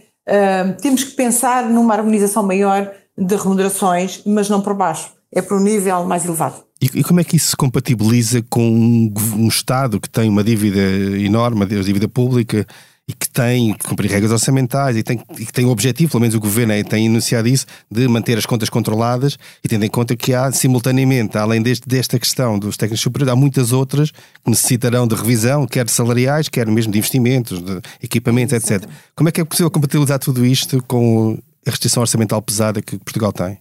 temos 0.80 1.02
que 1.02 1.10
pensar 1.10 1.68
numa 1.68 1.92
harmonização 1.92 2.44
maior 2.44 2.92
de 3.18 3.34
remunerações, 3.34 4.22
mas 4.24 4.48
não 4.48 4.60
por 4.60 4.74
baixo. 4.74 5.12
É 5.34 5.42
para 5.42 5.56
um 5.56 5.60
nível 5.60 6.04
mais 6.04 6.24
elevado. 6.24 6.62
E, 6.80 7.02
como 7.02 7.20
é 7.20 7.24
que 7.24 7.36
isso 7.36 7.50
se 7.50 7.56
compatibiliza 7.56 8.42
com 8.48 8.62
um, 8.62 9.12
um 9.36 9.48
Estado 9.48 10.00
que 10.00 10.08
tem 10.08 10.30
uma 10.30 10.42
dívida 10.42 10.80
enorme, 11.18 11.56
uma 11.56 11.66
dívida 11.66 12.08
pública, 12.08 12.66
e 13.10 13.12
que 13.12 13.28
tem 13.28 13.74
que 13.74 13.88
cumprir 13.88 14.08
regras 14.08 14.30
orçamentais 14.30 14.96
e, 14.96 15.02
tem, 15.02 15.20
e 15.36 15.44
que 15.44 15.52
tem 15.52 15.64
o 15.64 15.70
objetivo, 15.70 16.12
pelo 16.12 16.20
menos 16.20 16.36
o 16.36 16.40
governo 16.40 16.72
é, 16.72 16.82
tem 16.84 17.06
enunciado 17.06 17.48
isso, 17.48 17.66
de 17.90 18.06
manter 18.06 18.38
as 18.38 18.46
contas 18.46 18.70
controladas 18.70 19.36
e 19.64 19.68
tendo 19.68 19.84
em 19.84 19.88
conta 19.88 20.14
que 20.14 20.32
há 20.32 20.52
simultaneamente, 20.52 21.36
além 21.36 21.60
deste, 21.60 21.88
desta 21.88 22.20
questão 22.20 22.56
dos 22.56 22.76
técnicos 22.76 23.00
superiores, 23.00 23.32
há 23.32 23.36
muitas 23.36 23.72
outras 23.72 24.12
que 24.12 24.50
necessitarão 24.50 25.08
de 25.08 25.16
revisão, 25.16 25.66
quer 25.66 25.84
de 25.84 25.90
salariais, 25.90 26.48
quer 26.48 26.68
mesmo 26.68 26.92
de 26.92 26.98
investimentos, 26.98 27.60
de 27.60 27.80
equipamentos, 28.00 28.52
etc. 28.52 28.88
Como 29.16 29.28
é 29.28 29.32
que 29.32 29.40
é 29.40 29.44
possível 29.44 29.70
compatibilizar 29.70 30.20
tudo 30.20 30.46
isto 30.46 30.80
com 30.84 31.36
a 31.66 31.70
restrição 31.70 32.02
orçamental 32.02 32.40
pesada 32.40 32.80
que 32.80 32.96
Portugal 32.98 33.32
tem? 33.32 33.58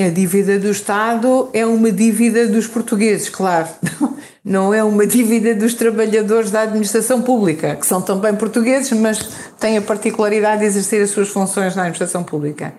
A 0.00 0.10
dívida 0.10 0.60
do 0.60 0.70
Estado 0.70 1.50
é 1.52 1.66
uma 1.66 1.90
dívida 1.90 2.46
dos 2.46 2.68
portugueses, 2.68 3.28
claro. 3.28 3.68
Não 4.44 4.72
é 4.72 4.84
uma 4.84 5.04
dívida 5.04 5.56
dos 5.56 5.74
trabalhadores 5.74 6.52
da 6.52 6.60
administração 6.62 7.20
pública, 7.20 7.74
que 7.74 7.84
são 7.84 8.00
também 8.00 8.32
portugueses, 8.36 8.92
mas 8.92 9.18
têm 9.58 9.76
a 9.76 9.82
particularidade 9.82 10.60
de 10.60 10.66
exercer 10.66 11.02
as 11.02 11.10
suas 11.10 11.30
funções 11.30 11.74
na 11.74 11.82
administração 11.82 12.22
pública. 12.22 12.74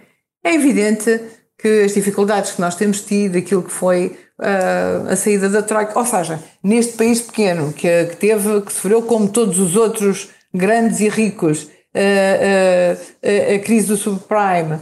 É 0.45 0.55
evidente 0.55 1.19
que 1.57 1.83
as 1.83 1.93
dificuldades 1.93 2.51
que 2.51 2.61
nós 2.61 2.75
temos 2.75 3.01
tido, 3.01 3.37
aquilo 3.37 3.63
que 3.63 3.71
foi 3.71 4.17
uh, 4.39 5.11
a 5.11 5.15
saída 5.17 5.49
da 5.49 5.61
Troika, 5.61 5.99
ou 5.99 6.05
seja, 6.05 6.41
neste 6.63 6.93
país 6.93 7.21
pequeno, 7.21 7.73
que, 7.73 8.05
que 8.05 8.15
teve, 8.15 8.61
que 8.61 8.71
sofreu 8.71 9.01
como 9.01 9.27
todos 9.27 9.59
os 9.59 9.75
outros 9.75 10.29
grandes 10.53 11.01
e 11.01 11.09
ricos, 11.09 11.63
uh, 11.63 11.67
uh, 12.95 13.55
a 13.55 13.59
crise 13.59 13.87
do 13.87 13.97
subprime, 13.97 14.79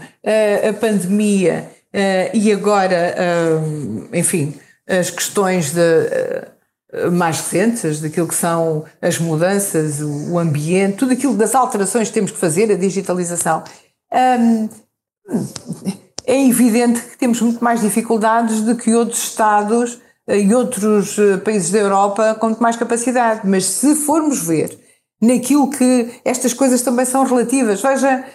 a 0.70 0.74
pandemia, 0.74 1.77
Uh, 1.98 2.30
e 2.32 2.52
agora, 2.52 3.16
uh, 3.18 4.16
enfim, 4.16 4.54
as 4.88 5.10
questões 5.10 5.74
de, 5.74 5.82
uh, 5.82 7.12
mais 7.12 7.40
recentes, 7.40 8.00
daquilo 8.00 8.28
que 8.28 8.36
são 8.36 8.86
as 9.02 9.18
mudanças, 9.18 10.00
o, 10.00 10.38
ambiente, 10.38 10.98
tudo 10.98 11.14
aquilo 11.14 11.34
das 11.34 11.56
alterações 11.56 12.10
que 12.10 12.14
temos 12.14 12.30
que 12.30 12.38
fazer, 12.38 12.72
a 12.72 12.76
digitalização. 12.76 13.64
Um, 14.14 14.70
é 16.24 16.48
evidente 16.48 17.02
que 17.02 17.18
temos 17.18 17.42
muito 17.42 17.64
mais 17.64 17.82
dificuldades 17.82 18.62
do 18.62 18.76
que 18.76 18.94
outros 18.94 19.24
Estados 19.24 20.00
e 20.28 20.54
outros 20.54 21.18
países 21.44 21.72
da 21.72 21.80
Europa 21.80 22.36
com 22.36 22.48
muito 22.48 22.62
mais 22.62 22.76
capacidade. 22.76 23.42
Mas 23.44 23.66
se 23.66 23.96
formos 23.96 24.46
ver 24.46 24.78
naquilo 25.20 25.70
que 25.70 26.12
estas 26.24 26.54
coisas 26.54 26.82
também 26.82 27.06
são 27.06 27.24
relativas, 27.26 27.82
veja 27.82 28.26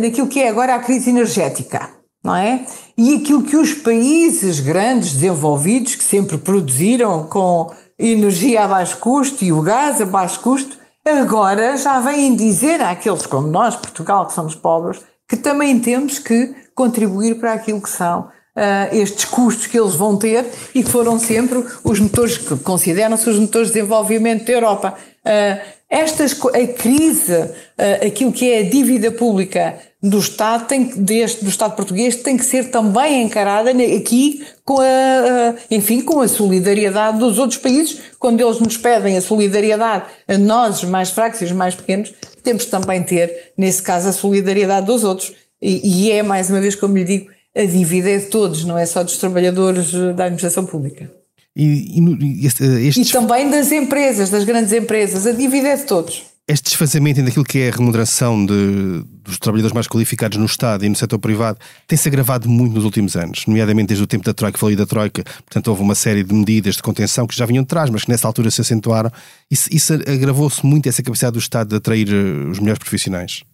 naquilo 0.00 0.26
que 0.26 0.40
é 0.40 0.48
agora 0.48 0.74
a 0.74 0.78
crise 0.78 1.10
energética 1.10 1.97
não 2.28 2.36
é? 2.36 2.66
E 2.96 3.14
aquilo 3.14 3.42
que 3.42 3.56
os 3.56 3.72
países 3.72 4.60
grandes 4.60 5.14
desenvolvidos, 5.14 5.94
que 5.94 6.04
sempre 6.04 6.36
produziram 6.36 7.26
com 7.26 7.72
energia 7.98 8.64
a 8.64 8.68
baixo 8.68 8.98
custo 8.98 9.42
e 9.42 9.50
o 9.50 9.62
gás 9.62 9.98
a 9.98 10.04
baixo 10.04 10.40
custo, 10.40 10.76
agora 11.06 11.74
já 11.78 11.98
vêm 12.00 12.36
dizer 12.36 12.82
àqueles 12.82 13.24
como 13.24 13.48
nós, 13.48 13.76
Portugal, 13.76 14.26
que 14.26 14.34
somos 14.34 14.54
pobres, 14.54 15.00
que 15.26 15.38
também 15.38 15.80
temos 15.80 16.18
que 16.18 16.54
contribuir 16.74 17.36
para 17.36 17.54
aquilo 17.54 17.80
que 17.80 17.88
são 17.88 18.20
uh, 18.20 18.94
estes 18.94 19.24
custos 19.24 19.66
que 19.66 19.80
eles 19.80 19.94
vão 19.94 20.18
ter 20.18 20.44
e 20.74 20.82
que 20.82 20.90
foram 20.90 21.18
sempre 21.18 21.64
os 21.82 21.98
motores 21.98 22.36
que 22.36 22.56
consideram-se 22.58 23.28
os 23.28 23.38
motores 23.38 23.68
de 23.68 23.74
desenvolvimento 23.74 24.44
da 24.44 24.52
Europa. 24.52 24.94
Uh, 25.24 25.78
estas, 25.88 26.38
a 26.44 26.66
crise, 26.74 27.34
uh, 27.34 28.06
aquilo 28.06 28.32
que 28.32 28.52
é 28.52 28.58
a 28.58 28.70
dívida 28.70 29.10
pública 29.10 29.78
do 30.00 30.18
Estado, 30.18 30.66
tem, 30.66 30.84
deste, 30.84 31.44
do 31.44 31.50
Estado 31.50 31.74
português, 31.74 32.16
tem 32.16 32.36
que 32.36 32.44
ser 32.44 32.70
também 32.70 33.22
encarada 33.22 33.70
aqui 33.70 34.46
com 34.64 34.78
a, 34.80 35.54
enfim, 35.70 36.00
com 36.00 36.20
a 36.20 36.28
solidariedade 36.28 37.18
dos 37.18 37.38
outros 37.38 37.58
países, 37.58 37.98
quando 38.18 38.40
eles 38.40 38.60
nos 38.60 38.76
pedem 38.76 39.16
a 39.16 39.20
solidariedade 39.20 40.04
a 40.28 40.38
nós, 40.38 40.82
os 40.82 40.88
mais 40.88 41.10
fracos 41.10 41.40
e 41.40 41.44
os 41.44 41.52
mais 41.52 41.74
pequenos, 41.74 42.14
temos 42.44 42.66
também 42.66 43.02
ter, 43.02 43.52
nesse 43.56 43.82
caso, 43.82 44.08
a 44.08 44.12
solidariedade 44.12 44.86
dos 44.86 45.02
outros. 45.02 45.32
E, 45.60 46.06
e 46.06 46.12
é, 46.12 46.22
mais 46.22 46.48
uma 46.48 46.60
vez, 46.60 46.76
como 46.76 46.96
lhe 46.96 47.04
digo, 47.04 47.30
a 47.56 47.64
dívida 47.64 48.10
é 48.10 48.18
de 48.18 48.26
todos, 48.26 48.64
não 48.64 48.78
é 48.78 48.86
só 48.86 49.02
dos 49.02 49.16
trabalhadores 49.16 49.90
da 50.14 50.26
administração 50.26 50.64
pública. 50.64 51.10
E, 51.56 51.98
e, 51.98 52.46
estes... 52.46 53.08
e 53.08 53.12
também 53.12 53.50
das 53.50 53.72
empresas, 53.72 54.30
das 54.30 54.44
grandes 54.44 54.72
empresas. 54.72 55.26
A 55.26 55.32
dívida 55.32 55.68
é 55.68 55.76
de 55.76 55.82
todos. 55.82 56.22
Este 56.50 56.70
desfazamento 56.70 57.22
daquilo 57.22 57.44
que 57.44 57.58
é 57.58 57.68
a 57.68 57.72
remuneração 57.72 58.46
de, 58.46 59.04
dos 59.22 59.38
trabalhadores 59.38 59.74
mais 59.74 59.86
qualificados 59.86 60.38
no 60.38 60.46
Estado 60.46 60.82
e 60.82 60.88
no 60.88 60.96
setor 60.96 61.18
privado 61.18 61.58
tem-se 61.86 62.08
agravado 62.08 62.48
muito 62.48 62.74
nos 62.74 62.84
últimos 62.86 63.16
anos, 63.16 63.44
nomeadamente 63.46 63.88
desde 63.88 64.02
o 64.02 64.06
tempo 64.06 64.24
da 64.24 64.32
Troika, 64.32 64.56
falei 64.56 64.74
da 64.74 64.86
Troika, 64.86 65.22
portanto 65.24 65.68
houve 65.68 65.82
uma 65.82 65.94
série 65.94 66.24
de 66.24 66.32
medidas 66.32 66.76
de 66.76 66.82
contenção 66.82 67.26
que 67.26 67.36
já 67.36 67.44
vinham 67.44 67.62
de 67.62 67.68
trás, 67.68 67.90
mas 67.90 68.04
que 68.04 68.10
nessa 68.10 68.26
altura 68.26 68.50
se 68.50 68.62
acentuaram. 68.62 69.12
Isso, 69.50 69.68
isso 69.70 69.92
agravou-se 69.92 70.64
muito 70.64 70.88
essa 70.88 71.02
capacidade 71.02 71.34
do 71.34 71.38
Estado 71.38 71.68
de 71.68 71.76
atrair 71.76 72.08
eh, 72.08 72.50
os 72.50 72.58
melhores 72.58 72.78
profissionais. 72.78 73.44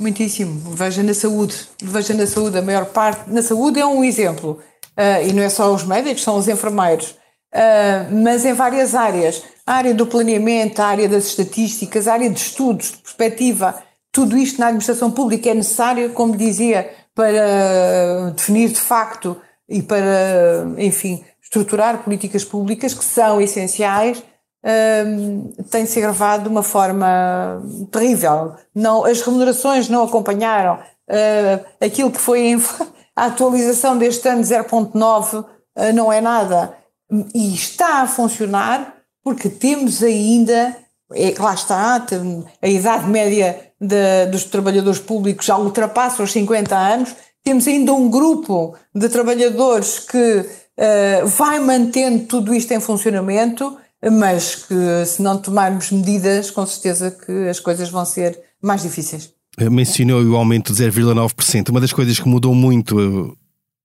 Muitíssimo. 0.00 0.74
Veja 0.74 1.02
na 1.02 1.12
saúde. 1.12 1.54
Veja 1.82 2.14
na 2.14 2.26
saúde. 2.26 2.56
A 2.56 2.62
maior 2.62 2.86
parte. 2.86 3.30
Na 3.30 3.42
saúde 3.42 3.78
é 3.78 3.84
um 3.84 4.02
exemplo. 4.02 4.58
Uh, 4.96 5.28
e 5.28 5.32
não 5.34 5.42
é 5.42 5.50
só 5.50 5.74
os 5.74 5.84
médicos, 5.84 6.22
são 6.22 6.38
os 6.38 6.48
enfermeiros 6.48 7.20
uh, 7.54 8.14
mas 8.22 8.44
em 8.44 8.52
várias 8.52 8.94
áreas. 8.94 9.42
A 9.70 9.74
área 9.74 9.94
do 9.94 10.04
planeamento, 10.04 10.82
a 10.82 10.86
área 10.86 11.08
das 11.08 11.26
estatísticas, 11.26 12.08
a 12.08 12.14
área 12.14 12.28
de 12.28 12.40
estudos, 12.40 12.90
de 12.90 12.98
perspectiva, 12.98 13.80
tudo 14.10 14.36
isto 14.36 14.58
na 14.58 14.66
administração 14.66 15.12
pública 15.12 15.48
é 15.48 15.54
necessário, 15.54 16.10
como 16.10 16.36
dizia, 16.36 16.92
para 17.14 18.32
definir 18.34 18.70
de 18.70 18.80
facto 18.80 19.36
e 19.68 19.80
para, 19.80 20.66
enfim, 20.76 21.24
estruturar 21.40 22.02
políticas 22.02 22.44
públicas 22.44 22.94
que 22.94 23.04
são 23.04 23.40
essenciais, 23.40 24.20
um, 25.06 25.52
tem 25.70 25.86
se 25.86 26.00
agravado 26.00 26.42
de 26.42 26.48
uma 26.48 26.64
forma 26.64 27.62
terrível. 27.92 28.56
Não, 28.74 29.04
as 29.04 29.22
remunerações 29.22 29.88
não 29.88 30.02
acompanharam 30.02 30.80
uh, 30.80 31.64
aquilo 31.80 32.10
que 32.10 32.20
foi 32.20 32.60
a 33.14 33.26
atualização 33.26 33.96
deste 33.96 34.28
ano 34.28 34.42
0.9 34.42 35.44
não 35.94 36.12
é 36.12 36.20
nada. 36.20 36.74
E 37.32 37.54
está 37.54 38.02
a 38.02 38.08
funcionar 38.08 38.99
porque 39.22 39.48
temos 39.48 40.02
ainda, 40.02 40.76
é, 41.14 41.34
lá 41.38 41.54
está, 41.54 42.06
a 42.62 42.68
idade 42.68 43.08
média 43.08 43.58
de, 43.80 44.26
dos 44.26 44.44
trabalhadores 44.44 45.00
públicos 45.00 45.46
já 45.46 45.56
ultrapassa 45.56 46.22
os 46.22 46.32
50 46.32 46.76
anos, 46.76 47.14
temos 47.42 47.66
ainda 47.66 47.92
um 47.92 48.10
grupo 48.10 48.76
de 48.94 49.08
trabalhadores 49.08 49.98
que 49.98 50.16
uh, 50.18 51.26
vai 51.26 51.58
mantendo 51.58 52.26
tudo 52.26 52.54
isto 52.54 52.72
em 52.72 52.80
funcionamento, 52.80 53.78
mas 54.12 54.56
que 54.56 55.06
se 55.06 55.22
não 55.22 55.38
tomarmos 55.38 55.90
medidas, 55.90 56.50
com 56.50 56.66
certeza 56.66 57.10
que 57.10 57.48
as 57.48 57.60
coisas 57.60 57.88
vão 57.90 58.04
ser 58.04 58.38
mais 58.62 58.82
difíceis. 58.82 59.32
Mencionou 59.58 60.22
o 60.22 60.36
aumento 60.36 60.72
de 60.72 60.82
0,9%. 60.82 61.68
Uma 61.70 61.80
das 61.80 61.92
coisas 61.92 62.18
que 62.18 62.28
mudou 62.28 62.54
muito 62.54 63.36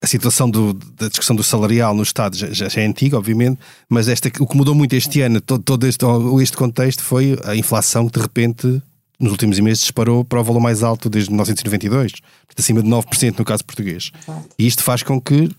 a 0.02 0.08
situação 0.08 0.50
do, 0.50 0.74
da 0.74 1.08
discussão 1.08 1.36
do 1.36 1.44
salarial 1.44 1.94
no 1.96 2.04
Estado 2.04 2.36
já, 2.36 2.52
já, 2.52 2.82
é 2.82 2.86
antiga, 2.86 3.18
obviamente, 3.18 3.60
mas 3.90 4.08
esta, 4.08 4.30
o 4.40 4.48
que 4.48 4.58
mudou 4.58 4.76
muito 4.76 4.94
este 4.96 5.22
ano, 5.22 5.42
todo, 5.42 5.64
todo 5.64 5.88
este, 5.88 6.06
este 6.42 6.58
contexto, 6.58 7.04
foi 7.04 7.38
a 7.44 7.56
inflação 7.56 8.08
que 8.08 8.20
de 8.20 8.22
repente, 8.22 8.82
nos 9.20 9.32
últimos 9.32 9.60
meses, 9.60 9.80
disparou 9.80 10.24
para 10.24 10.40
o 10.40 10.44
valor 10.44 10.60
mais 10.60 10.84
alto 10.84 11.10
desde 11.10 11.30
1992, 11.30 12.14
acima 12.58 12.84
de 12.84 12.90
9% 12.90 13.40
no 13.40 13.46
caso 13.46 13.66
português. 13.66 14.12
E 14.60 14.68
isto 14.68 14.84
faz 14.84 15.02
com 15.02 15.20
que 15.20 15.50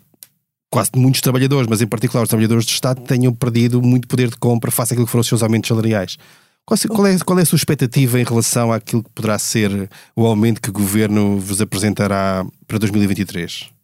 quase 0.71 0.91
muitos 0.95 1.21
trabalhadores, 1.21 1.67
mas 1.69 1.81
em 1.81 1.87
particular 1.87 2.23
os 2.23 2.29
trabalhadores 2.29 2.67
do 2.67 2.71
Estado, 2.71 3.01
tenham 3.03 3.33
perdido 3.33 3.81
muito 3.83 4.07
poder 4.07 4.29
de 4.29 4.37
compra 4.37 4.71
face 4.71 4.93
àquilo 4.93 5.07
que 5.07 5.13
foram 5.13 5.23
os 5.23 5.29
seus 5.29 5.43
aumentos 5.43 5.69
salariais. 5.69 6.17
Qual 6.65 7.07
é, 7.07 7.19
qual 7.19 7.39
é 7.39 7.43
a 7.43 7.47
sua 7.47 7.57
expectativa 7.57 8.21
em 8.21 8.25
relação 8.25 8.73
àquilo 8.73 9.03
que 9.03 9.11
poderá 9.11 9.39
ser 9.39 9.89
o 10.17 10.27
aumento 10.27 10.61
que 10.61 10.69
o 10.69 10.73
Governo 10.73 11.39
vos 11.39 11.61
apresentará 11.61 12.45
para 12.67 12.79
2023? 12.79 13.76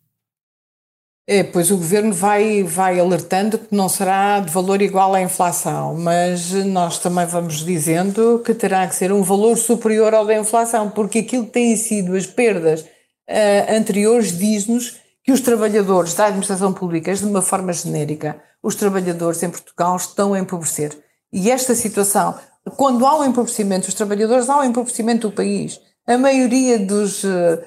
É, 1.27 1.45
pois 1.45 1.71
o 1.71 1.77
governo 1.77 2.13
vai, 2.13 2.65
vai 2.65 2.99
alertando 2.99 3.57
que 3.57 3.75
não 3.75 3.89
será 3.89 4.41
de 4.41 4.51
valor 4.51 4.83
igual 4.83 5.15
à 5.15 5.23
inflação, 5.23 5.95
mas 5.95 6.51
nós 6.53 6.99
também 6.99 7.25
vamos 7.27 7.65
dizendo 7.65 8.43
que 8.45 8.53
terá 8.53 8.87
que 8.89 8.97
ser 8.97 9.13
um 9.13 9.23
valor 9.23 9.57
superior 9.57 10.13
ao 10.15 10.27
da 10.27 10.37
inflação, 10.37 10.91
porque 10.91 11.21
aquilo 11.21 11.47
que 11.47 11.53
têm 11.53 11.77
sido 11.77 12.17
as 12.17 12.27
perdas 12.27 12.81
uh, 12.81 13.73
anteriores 13.73 14.37
diz-nos 14.37 14.97
que 15.23 15.31
os 15.31 15.41
trabalhadores 15.41 16.15
da 16.15 16.27
administração 16.27 16.73
pública, 16.73 17.15
de 17.15 17.25
uma 17.25 17.41
forma 17.41 17.73
genérica, 17.73 18.43
os 18.61 18.75
trabalhadores 18.75 19.41
em 19.45 19.51
Portugal 19.51 19.95
estão 19.95 20.35
a 20.35 20.41
empobrecer. 20.41 20.91
E 21.33 21.53
esta 21.53 21.77
situação, 21.77 22.35
quando 22.77 23.07
há 23.07 23.21
um 23.21 23.25
empobrecimento 23.25 23.87
dos 23.87 23.95
trabalhadores, 23.95 24.49
há 24.49 24.59
um 24.59 24.65
empobrecimento 24.65 25.29
do 25.29 25.35
país. 25.35 25.81
A 26.05 26.19
maioria 26.19 26.81
dos, 26.81 27.23
uh, 27.23 27.63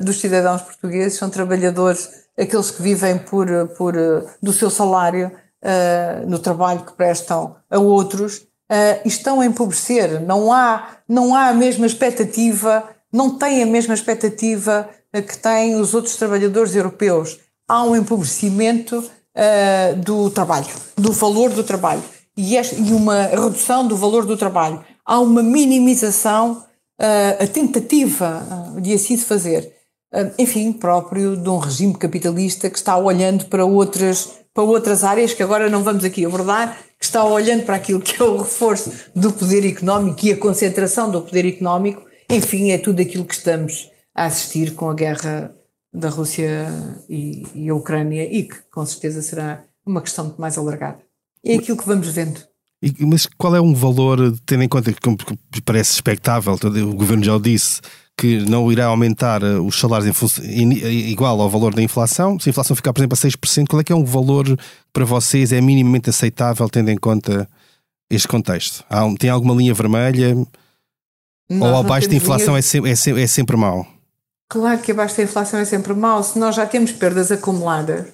dos 0.00 0.20
cidadãos 0.20 0.62
portugueses 0.62 1.16
são 1.16 1.30
trabalhadores 1.30 2.08
aqueles 2.40 2.70
que 2.70 2.82
vivem 2.82 3.18
por, 3.18 3.46
por, 3.76 3.94
do 4.42 4.52
seu 4.52 4.70
salário 4.70 5.30
uh, 5.62 6.28
no 6.28 6.38
trabalho 6.38 6.84
que 6.84 6.92
prestam 6.92 7.56
a 7.70 7.78
outros, 7.78 8.38
uh, 8.38 9.00
estão 9.04 9.40
a 9.40 9.46
empobrecer. 9.46 10.20
Não 10.22 10.52
há, 10.52 10.88
não 11.08 11.34
há 11.34 11.48
a 11.48 11.54
mesma 11.54 11.86
expectativa, 11.86 12.88
não 13.12 13.36
têm 13.36 13.62
a 13.62 13.66
mesma 13.66 13.94
expectativa 13.94 14.88
que 15.12 15.36
têm 15.38 15.74
os 15.74 15.92
outros 15.92 16.16
trabalhadores 16.16 16.74
europeus. 16.74 17.38
Há 17.68 17.82
um 17.82 17.94
empobrecimento 17.94 18.98
uh, 18.98 19.96
do 19.96 20.30
trabalho, 20.30 20.68
do 20.96 21.12
valor 21.12 21.50
do 21.50 21.64
trabalho 21.64 22.02
e, 22.36 22.56
este, 22.56 22.80
e 22.80 22.92
uma 22.92 23.22
redução 23.24 23.86
do 23.86 23.96
valor 23.96 24.24
do 24.24 24.36
trabalho. 24.36 24.84
Há 25.04 25.18
uma 25.18 25.42
minimização, 25.42 26.64
a 27.40 27.46
tentativa 27.46 28.44
de 28.80 28.92
assim 28.92 29.16
se 29.16 29.24
fazer 29.24 29.79
enfim, 30.38 30.72
próprio 30.72 31.36
de 31.36 31.48
um 31.48 31.58
regime 31.58 31.94
capitalista 31.94 32.68
que 32.68 32.76
está 32.76 32.96
olhando 32.96 33.46
para 33.46 33.64
outras, 33.64 34.30
para 34.52 34.64
outras 34.64 35.04
áreas 35.04 35.32
que 35.32 35.42
agora 35.42 35.68
não 35.68 35.82
vamos 35.82 36.04
aqui 36.04 36.24
abordar, 36.24 36.76
que 36.98 37.04
está 37.04 37.24
olhando 37.24 37.64
para 37.64 37.76
aquilo 37.76 38.00
que 38.00 38.20
é 38.20 38.24
o 38.24 38.38
reforço 38.38 38.92
do 39.14 39.32
poder 39.32 39.64
económico 39.66 40.26
e 40.26 40.32
a 40.32 40.36
concentração 40.36 41.10
do 41.10 41.22
poder 41.22 41.46
económico. 41.46 42.02
Enfim, 42.28 42.70
é 42.70 42.78
tudo 42.78 43.00
aquilo 43.00 43.24
que 43.24 43.34
estamos 43.34 43.88
a 44.14 44.26
assistir 44.26 44.74
com 44.74 44.90
a 44.90 44.94
guerra 44.94 45.54
da 45.92 46.08
Rússia 46.08 46.68
e, 47.08 47.44
e 47.54 47.68
a 47.68 47.74
Ucrânia 47.74 48.24
e 48.24 48.44
que 48.44 48.56
com 48.70 48.84
certeza 48.84 49.22
será 49.22 49.64
uma 49.86 50.00
questão 50.00 50.26
muito 50.26 50.40
mais 50.40 50.58
alargada. 50.58 51.00
É 51.44 51.54
aquilo 51.54 51.76
que 51.76 51.86
vamos 51.86 52.08
vendo. 52.08 52.40
Mas 53.00 53.26
qual 53.36 53.54
é 53.54 53.60
um 53.60 53.74
valor, 53.74 54.18
tendo 54.46 54.62
em 54.62 54.68
conta 54.68 54.92
que 54.92 55.60
parece 55.62 55.92
expectável, 55.92 56.54
o 56.54 56.94
governo 56.94 57.22
já 57.22 57.34
o 57.34 57.40
disse, 57.40 57.80
que 58.20 58.38
não 58.40 58.70
irá 58.70 58.84
aumentar 58.84 59.42
eh, 59.42 59.58
os 59.58 59.80
salários 59.80 60.38
em 60.42 60.72
igual 61.10 61.40
ao 61.40 61.48
valor 61.48 61.74
da 61.74 61.80
inflação. 61.80 62.38
Se 62.38 62.50
a 62.50 62.50
inflação 62.50 62.76
ficar, 62.76 62.92
por 62.92 63.00
exemplo, 63.00 63.16
a 63.18 63.26
6%, 63.26 63.66
qual 63.66 63.80
é 63.80 63.84
que 63.84 63.92
é 63.94 63.96
um 63.96 64.04
valor 64.04 64.44
para 64.92 65.06
vocês 65.06 65.52
é 65.52 65.60
minimamente 65.62 66.10
aceitável 66.10 66.68
tendo 66.68 66.90
em 66.90 66.98
conta 66.98 67.48
este 68.10 68.28
contexto? 68.28 68.84
Há, 68.90 69.00
tem 69.18 69.30
alguma 69.30 69.54
linha 69.54 69.72
vermelha? 69.72 70.34
Nós 71.48 71.72
ou 71.72 71.76
abaixo 71.78 72.10
da 72.10 72.14
inflação 72.14 72.54
é, 72.54 72.60
sempre, 72.60 72.90
é, 72.90 72.94
sempre, 72.94 73.22
é 73.22 73.26
sempre 73.26 73.56
mau? 73.56 73.86
Claro 74.50 74.80
que 74.80 74.92
abaixo 74.92 75.16
da 75.16 75.22
inflação 75.22 75.58
é 75.58 75.64
sempre 75.64 75.94
mau. 75.94 76.22
Se 76.22 76.38
nós 76.38 76.56
já 76.56 76.66
temos 76.66 76.92
perdas 76.92 77.32
acumuladas, 77.32 78.04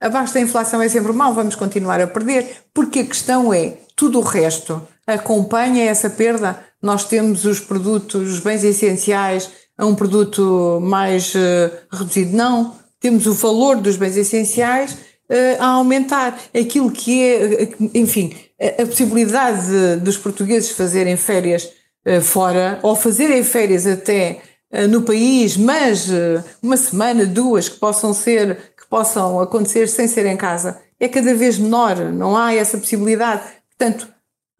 abaixo 0.00 0.34
da 0.34 0.40
inflação 0.40 0.80
é 0.80 0.88
sempre 0.88 1.12
mau, 1.12 1.34
vamos 1.34 1.56
continuar 1.56 2.00
a 2.00 2.06
perder. 2.06 2.62
Porque 2.72 3.00
a 3.00 3.06
questão 3.06 3.52
é, 3.52 3.78
tudo 3.96 4.20
o 4.20 4.22
resto 4.22 4.86
acompanha 5.04 5.84
essa 5.84 6.08
perda 6.08 6.67
nós 6.82 7.04
temos 7.04 7.44
os 7.44 7.60
produtos, 7.60 8.34
os 8.34 8.40
bens 8.40 8.64
essenciais 8.64 9.50
a 9.78 9.86
um 9.86 9.94
produto 9.94 10.80
mais 10.82 11.34
uh, 11.34 11.70
reduzido. 11.92 12.36
Não, 12.36 12.74
temos 13.00 13.26
o 13.26 13.34
valor 13.34 13.76
dos 13.76 13.96
bens 13.96 14.16
essenciais 14.16 14.92
uh, 14.92 15.60
a 15.60 15.66
aumentar. 15.66 16.38
Aquilo 16.58 16.90
que 16.90 17.22
é, 17.22 17.68
enfim, 17.94 18.34
a, 18.60 18.82
a 18.82 18.86
possibilidade 18.86 19.66
de, 19.66 19.96
dos 20.00 20.16
portugueses 20.16 20.70
fazerem 20.70 21.16
férias 21.16 21.68
uh, 22.06 22.20
fora 22.20 22.80
ou 22.82 22.96
fazerem 22.96 23.44
férias 23.44 23.86
até 23.86 24.42
no 24.90 25.00
país, 25.00 25.56
mas 25.56 26.10
uma 26.62 26.76
semana, 26.76 27.24
duas, 27.24 27.70
que 27.70 27.78
possam 27.78 28.12
ser, 28.12 28.54
que 28.76 28.86
possam 28.90 29.40
acontecer 29.40 29.88
sem 29.88 30.06
ser 30.06 30.26
em 30.26 30.36
casa, 30.36 30.78
é 31.00 31.08
cada 31.08 31.34
vez 31.34 31.56
menor. 31.56 31.96
Não 32.12 32.36
há 32.36 32.52
essa 32.52 32.76
possibilidade. 32.76 33.40
Portanto, 33.78 34.06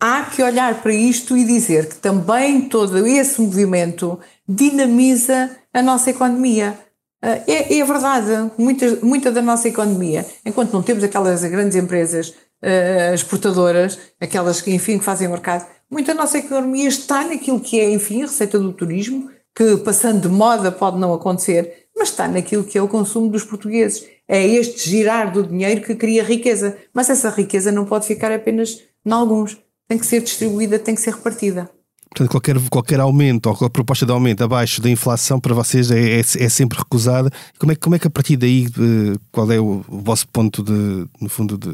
há 0.01 0.25
que 0.25 0.43
olhar 0.43 0.83
para 0.83 0.93
isto 0.93 1.37
e 1.37 1.45
dizer 1.45 1.89
que 1.89 1.97
também 1.97 2.69
todo 2.69 3.07
esse 3.07 3.41
movimento 3.41 4.19
dinamiza 4.49 5.51
a 5.73 5.83
nossa 5.83 6.11
economia. 6.11 6.79
Ah, 7.21 7.41
é, 7.47 7.79
é 7.79 7.85
verdade, 7.85 8.51
muita, 8.57 8.97
muita 9.03 9.33
da 9.33 9.43
nossa 9.43 9.69
economia, 9.69 10.25
enquanto 10.47 10.73
não 10.73 10.83
temos 10.83 11.03
aquelas 11.03 11.43
grandes 11.45 11.77
empresas 11.77 12.29
uh, 12.29 13.13
exportadoras, 13.13 13.99
aquelas 14.21 14.61
que, 14.61 14.73
enfim, 14.73 14.99
que 14.99 15.05
fazem 15.05 15.27
mercado, 15.27 15.67
muita 15.91 16.15
da 16.15 16.23
nossa 16.23 16.39
economia 16.39 16.89
está 16.89 17.25
naquilo 17.25 17.59
que 17.59 17.81
é, 17.81 17.91
enfim, 17.91 18.23
a 18.23 18.27
receita 18.27 18.59
do 18.59 18.73
turismo, 18.73 19.31
que 19.53 19.79
passando 19.79 20.21
de 20.21 20.29
moda 20.29 20.71
pode 20.71 20.99
não 20.99 21.13
acontecer, 21.13 21.89
mas 21.97 22.11
está 22.11 22.29
naquilo 22.29 22.63
que 22.63 22.79
é 22.79 22.83
o 22.83 22.87
consumo 22.87 23.29
dos 23.29 23.43
portugueses. 23.43 24.07
É 24.29 24.47
este 24.47 24.89
girar 24.89 25.33
do 25.33 25.43
dinheiro 25.43 25.81
que 25.81 25.97
cria 25.97 26.23
riqueza. 26.23 26.77
Mas 26.95 27.11
essa 27.11 27.29
riqueza 27.29 27.73
não 27.73 27.85
pode 27.85 28.07
ficar 28.07 28.31
apenas 28.31 28.81
em 29.05 29.11
alguns 29.11 29.59
tem 29.89 29.99
que 29.99 30.07
ser 30.07 30.23
distribuída, 30.23 30.79
tem 30.79 30.95
que 30.95 31.01
ser 31.01 31.15
repartida. 31.15 31.71
Portanto, 32.11 32.31
qualquer, 32.31 32.57
qualquer 32.71 33.01
aumento 33.01 33.49
ou 33.49 33.55
qualquer 33.55 33.73
proposta 33.73 34.07
de 34.07 34.13
aumento 34.13 34.43
abaixo 34.43 34.81
da 34.81 34.89
inflação 34.89 35.39
para 35.39 35.55
vocês 35.55 35.91
é, 35.91 36.19
é, 36.19 36.21
é 36.21 36.49
sempre 36.49 36.79
recusada. 36.79 37.31
Como 37.59 37.73
é, 37.73 37.75
como 37.77 37.95
é 37.95 37.99
que 37.99 38.07
a 38.07 38.11
partir 38.11 38.37
daí, 38.37 38.67
eh, 38.67 39.19
qual 39.31 39.51
é 39.53 39.61
o, 39.61 39.85
vosso 39.89 40.27
ponto 40.29 40.63
de, 40.63 41.07
no 41.21 41.29
fundo, 41.29 41.59
de, 41.59 41.71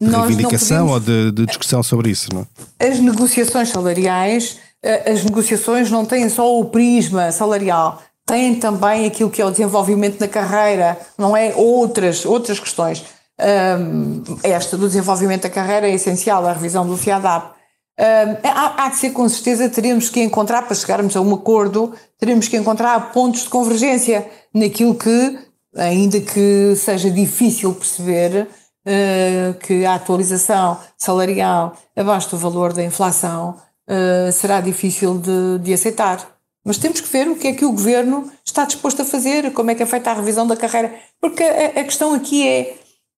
de 0.00 0.10
reivindicação 0.10 0.88
podemos... 0.88 0.92
ou 0.92 1.00
de, 1.00 1.32
de, 1.32 1.46
discussão 1.46 1.82
sobre 1.82 2.10
isso? 2.10 2.28
Não? 2.34 2.46
É? 2.80 2.88
As 2.88 2.98
negociações 2.98 3.68
salariais, 3.68 4.58
eh, 4.82 5.12
as 5.12 5.22
negociações 5.24 5.88
não 5.90 6.04
têm 6.04 6.28
só 6.28 6.58
o 6.58 6.64
prisma 6.64 7.30
salarial, 7.30 8.02
têm 8.26 8.56
também 8.56 9.06
aquilo 9.06 9.30
que 9.30 9.40
é 9.40 9.46
o 9.46 9.50
desenvolvimento 9.52 10.18
da 10.18 10.26
carreira, 10.26 10.98
não 11.16 11.36
é? 11.36 11.54
Outras, 11.54 12.26
outras 12.26 12.58
questões. 12.58 13.04
Um, 13.38 14.22
esta 14.42 14.76
do 14.76 14.86
desenvolvimento 14.86 15.42
da 15.42 15.50
carreira 15.50 15.88
é 15.88 15.94
essencial, 15.94 16.44
a 16.46 16.52
revisão 16.52 16.86
do 16.86 16.96
FIADAP. 16.96 17.55
Um, 17.98 18.36
há, 18.46 18.86
há 18.86 18.92
ser 18.92 19.10
com 19.10 19.26
certeza, 19.26 19.70
teremos 19.70 20.10
que 20.10 20.20
encontrar, 20.22 20.62
para 20.62 20.74
chegarmos 20.74 21.16
a 21.16 21.20
um 21.20 21.34
acordo, 21.34 21.94
teremos 22.18 22.46
que 22.46 22.56
encontrar 22.56 23.12
pontos 23.12 23.42
de 23.42 23.48
convergência 23.48 24.28
naquilo 24.52 24.94
que, 24.94 25.38
ainda 25.74 26.20
que 26.20 26.74
seja 26.76 27.10
difícil 27.10 27.74
perceber, 27.74 28.48
uh, 28.86 29.54
que 29.60 29.86
a 29.86 29.94
atualização 29.94 30.78
salarial 30.98 31.74
abaixo 31.96 32.30
do 32.30 32.36
valor 32.36 32.74
da 32.74 32.84
inflação 32.84 33.56
uh, 33.88 34.30
será 34.30 34.60
difícil 34.60 35.18
de, 35.18 35.58
de 35.60 35.72
aceitar. 35.72 36.36
Mas 36.62 36.76
temos 36.76 37.00
que 37.00 37.08
ver 37.08 37.28
o 37.28 37.36
que 37.36 37.48
é 37.48 37.52
que 37.52 37.64
o 37.64 37.72
governo 37.72 38.30
está 38.44 38.66
disposto 38.66 39.00
a 39.00 39.04
fazer, 39.04 39.52
como 39.52 39.70
é 39.70 39.74
que 39.74 39.82
é 39.82 39.86
feita 39.86 40.10
a 40.10 40.14
revisão 40.14 40.46
da 40.46 40.56
carreira. 40.56 40.94
Porque 41.20 41.42
a, 41.42 41.80
a 41.80 41.84
questão 41.84 42.12
aqui 42.12 42.46
é: 42.46 42.76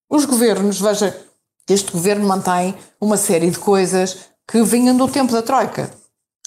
os 0.09 0.25
governos, 0.25 0.81
veja, 0.81 1.17
este 1.69 1.91
governo 1.91 2.29
mantém 2.29 2.75
uma 3.01 3.17
série 3.17 3.51
de 3.51 3.59
coisas 3.59 4.29
que 4.51 4.63
vinham 4.63 4.97
do 4.97 5.07
tempo 5.07 5.33
da 5.33 5.43
Troika. 5.43 5.91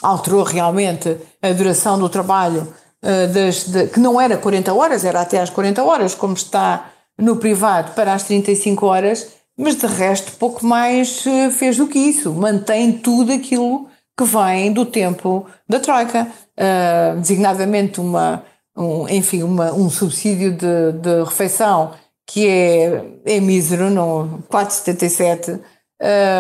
Alterou 0.02 0.44
realmente 0.44 1.16
a 1.42 1.52
duração 1.54 2.00
do 2.00 2.10
trabalho, 2.10 2.74
uh, 3.04 3.28
das, 3.32 3.66
de, 3.66 3.88
que 3.88 4.00
não 4.00 4.20
era 4.20 4.38
40 4.38 4.74
horas, 4.74 5.06
era 5.06 5.22
até 5.22 5.40
às 5.40 5.52
40 5.52 5.84
horas, 5.84 6.16
como 6.16 6.34
está 6.34 6.90
no 7.18 7.36
privado 7.36 7.92
para 7.92 8.14
as 8.14 8.24
35 8.24 8.86
horas, 8.86 9.28
mas 9.56 9.76
de 9.76 9.86
resto 9.86 10.32
pouco 10.38 10.66
mais 10.66 11.24
eh, 11.28 11.52
fez 11.52 11.78
do 11.78 11.86
que 11.86 12.00
isso. 12.00 12.34
Mantém 12.34 12.94
tudo 12.94 13.32
aquilo 13.32 13.88
que 14.18 14.24
vem 14.24 14.74
do 14.74 14.86
tempo 14.86 15.46
da 15.70 15.80
Troika, 15.80 16.28
uh, 16.58 17.20
designadamente 17.20 18.00
uma, 18.00 18.44
um, 18.76 19.08
enfim, 19.08 19.44
uma, 19.44 19.72
um 19.72 19.90
subsídio 19.90 20.52
de, 20.52 20.94
de 20.94 21.24
refeição 21.24 21.94
que 22.26 22.48
é, 22.48 23.04
é 23.26 23.40
mísero, 23.40 23.90
não, 23.90 24.42
4,77, 24.50 25.60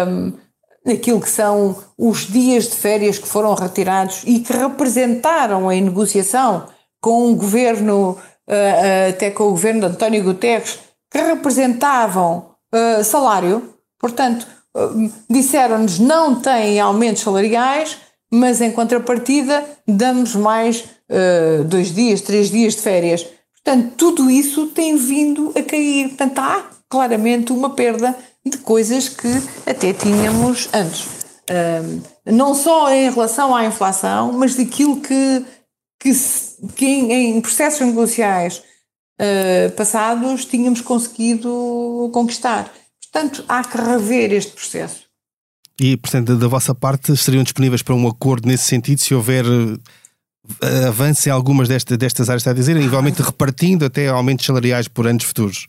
um, 0.07 0.33
aquilo 0.87 1.21
que 1.21 1.29
são 1.29 1.75
os 1.97 2.27
dias 2.27 2.65
de 2.65 2.75
férias 2.75 3.17
que 3.17 3.27
foram 3.27 3.53
retirados 3.53 4.23
e 4.25 4.39
que 4.39 4.51
representaram 4.53 5.71
em 5.71 5.81
negociação 5.81 6.67
com 6.99 7.31
o 7.31 7.35
governo, 7.35 8.11
uh, 8.11 8.53
uh, 8.53 9.09
até 9.09 9.31
com 9.31 9.45
o 9.45 9.51
governo 9.51 9.81
de 9.81 9.87
António 9.87 10.23
Guterres, 10.23 10.79
que 11.09 11.19
representavam 11.19 12.51
uh, 12.73 13.03
salário, 13.03 13.73
portanto, 13.99 14.47
disseram-nos 15.29 15.99
não 15.99 16.39
têm 16.39 16.79
aumentos 16.79 17.23
salariais, 17.23 17.97
mas 18.31 18.61
em 18.61 18.71
contrapartida 18.71 19.65
damos 19.85 20.33
mais 20.33 20.85
dois 21.67 21.93
dias, 21.93 22.21
três 22.21 22.49
dias 22.49 22.77
de 22.77 22.81
férias. 22.81 23.27
Portanto, 23.53 23.93
tudo 23.97 24.31
isso 24.31 24.67
tem 24.67 24.95
vindo 24.95 25.51
a 25.57 25.61
cair. 25.61 26.07
Portanto, 26.07 26.39
há 26.39 26.63
claramente 26.87 27.51
uma 27.51 27.71
perda 27.71 28.15
de 28.45 28.57
coisas 28.57 29.07
que 29.07 29.27
até 29.65 29.93
tínhamos 29.93 30.69
antes. 30.73 31.07
não 32.25 32.55
só 32.55 32.91
em 32.91 33.09
relação 33.09 33.55
à 33.55 33.65
inflação, 33.65 34.31
mas 34.33 34.55
daquilo 34.55 35.01
que, 35.01 35.45
que, 35.99 36.11
que 36.75 36.85
em, 36.85 37.37
em, 37.37 37.41
processos 37.41 37.85
negociais 37.85 38.63
uh, 39.19 39.71
passados 39.75 40.45
tínhamos 40.45 40.81
conseguido 40.81 42.09
conquistar. 42.13 42.71
Portanto, 43.11 43.43
há 43.47 43.63
que 43.63 43.77
rever 43.77 44.31
este 44.31 44.53
processo. 44.53 45.01
E, 45.79 45.97
portanto, 45.97 46.37
da 46.37 46.47
vossa 46.47 46.73
parte, 46.73 47.11
estariam 47.11 47.43
disponíveis 47.43 47.81
para 47.81 47.95
um 47.95 48.07
acordo 48.07 48.47
nesse 48.47 48.65
sentido, 48.65 48.99
se 49.01 49.13
houver 49.13 49.45
uh, 49.45 50.87
avanço 50.87 51.27
em 51.27 51.31
algumas 51.31 51.67
desta, 51.67 51.97
destas 51.97 52.29
áreas, 52.29 52.41
está 52.41 52.51
a 52.51 52.55
dizer, 52.55 52.77
igualmente 52.77 53.21
repartindo 53.21 53.85
até 53.85 54.07
aumentos 54.07 54.45
salariais 54.45 54.87
por 54.87 55.07
anos 55.07 55.23
futuros? 55.23 55.67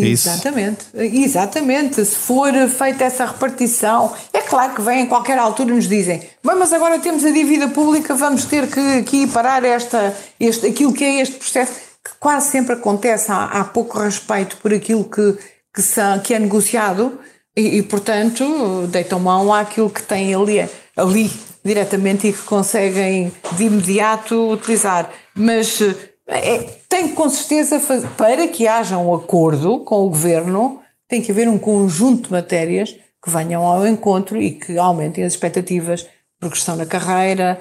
É 0.00 0.08
exatamente, 0.08 0.86
exatamente. 0.94 2.04
Se 2.04 2.16
for 2.16 2.52
feita 2.68 3.04
essa 3.04 3.26
repartição, 3.26 4.12
é 4.32 4.40
claro 4.40 4.74
que 4.74 4.80
vem 4.80 5.02
em 5.02 5.06
qualquer 5.06 5.38
altura 5.38 5.74
nos 5.74 5.86
dizem, 5.86 6.22
mas 6.42 6.72
agora 6.72 6.98
temos 6.98 7.24
a 7.24 7.30
dívida 7.30 7.68
pública, 7.68 8.14
vamos 8.14 8.46
ter 8.46 8.66
que 8.68 8.80
aqui 8.98 9.26
parar 9.26 9.64
esta, 9.64 10.16
este, 10.40 10.66
aquilo 10.66 10.92
que 10.94 11.04
é 11.04 11.20
este 11.20 11.36
processo, 11.36 11.72
que 12.04 12.12
quase 12.18 12.50
sempre 12.50 12.74
acontece, 12.74 13.30
há, 13.30 13.44
há 13.44 13.64
pouco 13.64 13.98
respeito 13.98 14.56
por 14.56 14.72
aquilo 14.72 15.04
que, 15.04 15.36
que, 15.74 15.82
são, 15.82 16.18
que 16.20 16.32
é 16.32 16.38
negociado 16.38 17.18
e, 17.54 17.78
e, 17.78 17.82
portanto, 17.82 18.86
deitam 18.88 19.20
mão 19.20 19.52
àquilo 19.52 19.90
que 19.90 20.02
têm 20.02 20.34
ali, 20.34 20.66
ali 20.96 21.30
diretamente 21.62 22.28
e 22.28 22.32
que 22.32 22.42
conseguem 22.42 23.32
de 23.52 23.64
imediato 23.64 24.52
utilizar. 24.52 25.10
Mas 25.34 25.78
é, 26.26 26.58
tem 26.88 27.14
com 27.14 27.28
certeza, 27.28 27.80
para 28.16 28.48
que 28.48 28.66
haja 28.66 28.98
um 28.98 29.14
acordo 29.14 29.80
com 29.80 30.06
o 30.06 30.08
governo, 30.08 30.80
tem 31.08 31.20
que 31.20 31.32
haver 31.32 31.48
um 31.48 31.58
conjunto 31.58 32.24
de 32.28 32.32
matérias 32.32 32.96
que 33.22 33.30
venham 33.30 33.62
ao 33.62 33.86
encontro 33.86 34.40
e 34.40 34.52
que 34.52 34.78
aumentem 34.78 35.24
as 35.24 35.34
expectativas, 35.34 36.06
progressão 36.40 36.76
na 36.76 36.86
carreira, 36.86 37.60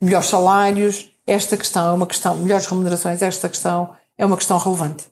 melhores 0.00 0.28
salários. 0.28 1.10
Esta 1.26 1.56
questão 1.56 1.90
é 1.90 1.92
uma 1.92 2.06
questão, 2.06 2.36
melhores 2.36 2.66
remunerações, 2.66 3.20
esta 3.22 3.48
questão 3.48 3.90
é 4.16 4.24
uma 4.24 4.36
questão 4.36 4.58
relevante. 4.58 5.04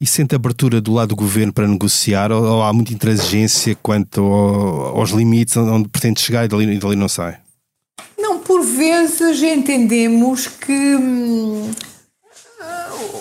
E 0.00 0.06
sente 0.06 0.34
abertura 0.34 0.80
do 0.80 0.92
lado 0.92 1.08
do 1.08 1.16
governo 1.16 1.52
para 1.52 1.66
negociar 1.66 2.30
ou, 2.30 2.42
ou 2.42 2.62
há 2.62 2.72
muita 2.72 2.92
intransigência 2.92 3.76
quanto 3.82 4.20
ao, 4.20 4.98
aos 4.98 5.10
limites 5.10 5.56
onde 5.56 5.88
pretende 5.88 6.20
chegar 6.20 6.44
e 6.44 6.48
dali, 6.48 6.72
e 6.72 6.78
dali 6.78 6.94
não 6.94 7.08
sai? 7.08 7.38
Por 8.48 8.62
vezes 8.62 9.42
entendemos 9.42 10.46
que 10.46 10.96
hum, 10.96 11.70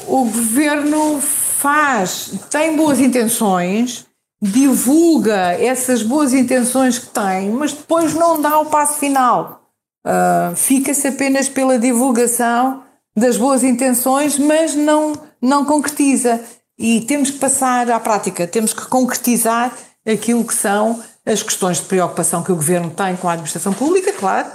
o 0.07 0.23
governo 0.23 1.19
faz, 1.19 2.31
tem 2.49 2.77
boas 2.77 2.97
intenções, 3.01 4.05
divulga 4.41 5.51
essas 5.61 6.01
boas 6.01 6.33
intenções 6.33 6.97
que 6.97 7.07
tem, 7.07 7.49
mas 7.49 7.73
depois 7.73 8.13
não 8.13 8.41
dá 8.41 8.57
o 8.59 8.67
passo 8.67 8.99
final. 8.99 9.63
Uh, 10.05 10.55
Fica-se 10.55 11.09
apenas 11.09 11.49
pela 11.49 11.77
divulgação 11.77 12.83
das 13.13 13.35
boas 13.35 13.65
intenções, 13.65 14.39
mas 14.39 14.75
não, 14.75 15.11
não 15.41 15.65
concretiza. 15.65 16.39
E 16.79 17.01
temos 17.01 17.31
que 17.31 17.37
passar 17.37 17.91
à 17.91 17.99
prática, 17.99 18.47
temos 18.47 18.71
que 18.71 18.85
concretizar 18.85 19.77
aquilo 20.07 20.45
que 20.45 20.53
são 20.53 21.03
as 21.25 21.43
questões 21.43 21.81
de 21.81 21.85
preocupação 21.87 22.41
que 22.41 22.51
o 22.53 22.55
governo 22.55 22.91
tem 22.91 23.17
com 23.17 23.27
a 23.27 23.33
administração 23.33 23.73
pública, 23.73 24.13
claro, 24.13 24.47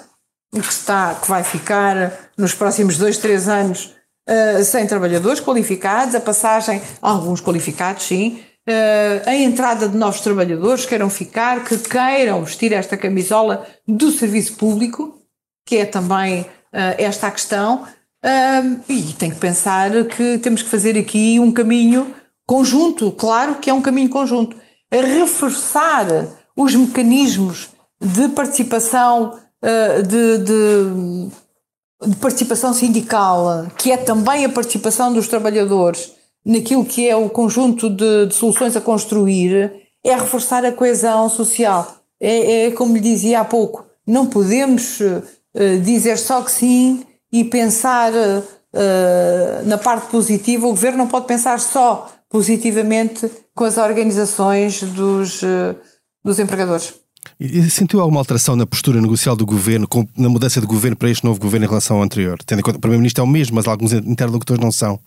que, 0.61 0.73
está, 0.73 1.15
que 1.15 1.29
vai 1.29 1.43
ficar 1.43 2.13
nos 2.37 2.55
próximos 2.55 2.99
dois, 2.99 3.17
três 3.17 3.49
anos 3.49 3.95
uh, 4.29 4.63
sem 4.65 4.87
trabalhadores 4.87 5.41
qualificados, 5.41 6.15
a 6.15 6.21
passagem, 6.21 6.83
alguns 7.01 7.41
qualificados, 7.41 8.05
sim, 8.05 8.43
uh, 8.69 9.29
a 9.29 9.35
entrada 9.35 9.89
de 9.89 9.97
novos 9.97 10.21
trabalhadores 10.21 10.83
que 10.83 10.91
queiram 10.91 11.09
ficar, 11.09 11.65
que 11.65 11.79
queiram 11.79 12.45
vestir 12.45 12.73
esta 12.73 12.97
camisola 12.97 13.67
do 13.89 14.11
serviço 14.11 14.57
público, 14.57 15.19
que 15.67 15.77
é 15.77 15.87
também 15.87 16.43
uh, 16.43 16.47
esta 16.99 17.29
a 17.29 17.31
questão, 17.31 17.87
e 18.89 19.15
tem 19.15 19.31
que 19.33 19.37
pensar 19.37 19.91
que 20.05 20.39
temos 20.39 20.63
que 20.63 20.69
fazer 20.69 20.97
aqui 20.97 21.41
um 21.41 21.51
caminho 21.51 22.15
conjunto, 22.47 23.11
claro 23.11 23.57
que 23.57 23.69
é 23.69 23.75
um 23.75 23.83
caminho 23.83 24.09
conjunto, 24.09 24.57
a 24.93 24.97
reforçar 25.01 26.07
os 26.57 26.73
mecanismos 26.73 27.71
de 28.01 28.29
participação 28.29 29.42
de, 30.07 30.39
de, 30.39 31.29
de, 32.09 32.17
participação 32.17 32.75
sindical, 32.75 33.67
que 33.79 33.93
é 33.93 33.97
também 33.97 34.45
a 34.45 34.49
participação 34.49 35.13
dos 35.13 35.29
trabalhadores 35.29 36.13
naquilo 36.45 36.85
que 36.85 37.09
é 37.09 37.17
o 37.17 37.29
conjunto 37.31 37.89
de, 37.89 38.27
de 38.27 38.35
soluções 38.35 38.77
a 38.77 38.81
construir, 38.81 39.73
é 40.05 40.15
reforçar 40.15 40.65
a 40.65 40.73
coesão 40.73 41.29
social. 41.29 41.99
É, 42.21 42.67
é, 42.67 42.71
como 42.73 42.95
lhe 42.95 43.01
dizia 43.01 43.41
há 43.41 43.45
pouco, 43.45 43.85
não 44.07 44.27
podemos 44.27 45.01
uh, 45.01 45.81
dizer 45.83 46.19
só 46.19 46.43
que 46.43 46.53
sim 46.53 47.05
e 47.33 47.45
pensar 47.45 48.13
uh, 48.13 49.67
na 49.67 49.79
parte 49.79 50.09
positiva. 50.09 50.67
O 50.67 50.71
governo 50.71 50.99
não 50.99 51.09
pode 51.09 51.27
pensar 51.27 51.59
só 51.59 52.11
positivamente 52.29 53.31
com 53.55 53.65
as 53.65 53.77
organizações 53.77 54.83
dos, 54.83 55.43
uh, 55.43 55.77
dos 56.25 56.39
empregadores. 56.39 56.95
E 57.39 57.69
sentiu 57.71 58.01
alguma 58.01 58.21
alteração 58.21 58.55
na 58.55 58.67
postura 58.67 59.01
negocial 59.01 59.35
do 59.35 59.45
governo, 59.45 59.89
com, 59.89 60.07
na 60.17 60.29
mudança 60.29 60.61
de 60.61 60.67
governo 60.67 60.97
para 60.97 61.11
este 61.11 61.25
novo 61.25 61.41
governo 61.41 61.67
em 61.67 61.69
relação 61.69 61.97
ao 61.97 62.03
anterior? 62.03 62.39
Tendo 62.45 62.61
em 62.61 62.63
conta 62.63 62.75
que 62.75 62.79
o 62.79 62.81
Primeiro-Ministro 62.81 63.23
é 63.23 63.25
o 63.25 63.29
mesmo, 63.29 63.57
mas 63.57 63.67
alguns 63.67 63.93
interlocutores 63.93 64.63
não 64.63 64.71
são. 64.71 64.99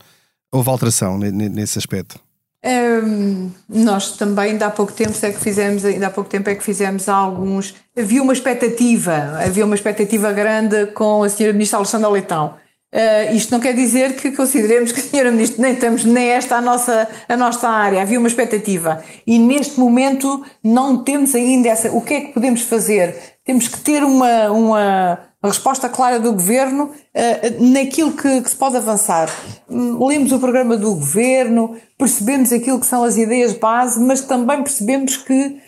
Houve 0.51 0.69
alteração 0.69 1.17
nesse 1.17 1.77
aspecto? 1.77 2.19
Um, 2.65 3.51
nós 3.69 4.13
também, 4.13 4.51
ainda 4.51 4.65
há 4.65 4.71
pouco 4.71 4.91
tempo, 4.91 5.13
é 5.21 5.31
que 5.31 5.39
fizemos, 5.39 5.85
ainda 5.85 6.07
há 6.07 6.09
pouco 6.09 6.29
tempo 6.29 6.49
é 6.49 6.55
que 6.55 6.63
fizemos 6.63 7.07
alguns. 7.07 7.75
Havia 7.95 8.23
uma 8.23 8.33
expectativa, 8.33 9.39
havia 9.45 9.63
uma 9.65 9.75
expectativa 9.75 10.33
grande 10.33 10.87
com 10.87 11.21
a 11.21 11.29
senhora 11.29 11.53
Ministra 11.53 11.77
Alexandra 11.77 12.09
Leitão. 12.09 12.55
Uh, 12.95 13.35
isto 13.35 13.51
não 13.51 13.59
quer 13.59 13.73
dizer 13.73 14.15
que 14.15 14.31
consideremos 14.31 14.93
que, 14.93 15.01
Sra. 15.01 15.29
Ministro, 15.29 15.61
nem 15.61 15.73
estamos 15.73 16.05
nem 16.05 16.29
esta 16.29 16.55
a 16.55 16.61
nossa, 16.61 17.09
a 17.27 17.35
nossa 17.35 17.67
área. 17.67 18.01
Havia 18.01 18.17
uma 18.17 18.29
expectativa. 18.29 19.03
E 19.27 19.37
neste 19.37 19.77
momento 19.77 20.41
não 20.63 21.03
temos 21.03 21.35
ainda 21.35 21.67
essa. 21.67 21.91
O 21.91 21.99
que 21.99 22.13
é 22.13 22.21
que 22.21 22.33
podemos 22.33 22.61
fazer? 22.61 23.13
Temos 23.43 23.67
que 23.67 23.81
ter 23.81 24.01
uma, 24.01 24.49
uma 24.49 25.19
resposta 25.43 25.89
clara 25.89 26.21
do 26.21 26.31
governo 26.31 26.85
uh, 26.85 27.73
naquilo 27.73 28.13
que, 28.13 28.41
que, 28.41 28.49
se 28.49 28.55
pode 28.55 28.77
avançar. 28.77 29.29
Lemos 29.69 30.31
o 30.31 30.39
programa 30.39 30.77
do 30.77 30.95
governo, 30.95 31.75
percebemos 31.97 32.53
aquilo 32.53 32.79
que 32.79 32.87
são 32.87 33.03
as 33.03 33.17
ideias 33.17 33.51
base, 33.51 33.99
mas 33.99 34.21
também 34.21 34.63
percebemos 34.63 35.17
que 35.17 35.59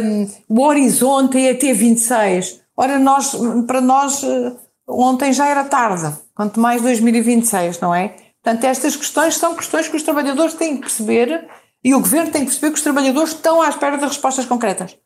um, 0.00 0.28
o 0.48 0.62
horizonte 0.62 1.44
é 1.44 1.50
até 1.50 1.72
26. 1.72 2.60
Ora, 2.76 3.00
nós, 3.00 3.36
para 3.66 3.80
nós, 3.80 4.22
uh, 4.22 4.56
ontem 4.86 5.32
já 5.32 5.48
era 5.48 5.64
tarde 5.64 6.16
quanto 6.38 6.60
mais 6.60 6.80
2026, 6.82 7.80
não 7.80 7.92
é? 7.92 8.14
Portanto, 8.40 8.62
estas 8.62 8.94
questões 8.94 9.34
são 9.34 9.56
questões 9.56 9.88
que 9.88 9.96
os 9.96 10.04
trabalhadores 10.04 10.54
têm 10.54 10.76
que 10.76 10.82
perceber 10.82 11.48
e 11.82 11.92
o 11.92 11.98
governo 11.98 12.30
tem 12.30 12.42
que 12.42 12.46
perceber 12.46 12.70
que 12.70 12.78
os 12.78 12.82
trabalhadores 12.82 13.30
estão 13.30 13.60
à 13.60 13.68
espera 13.68 13.98
de 13.98 14.04
respostas 14.04 14.44
concretas. 14.44 14.96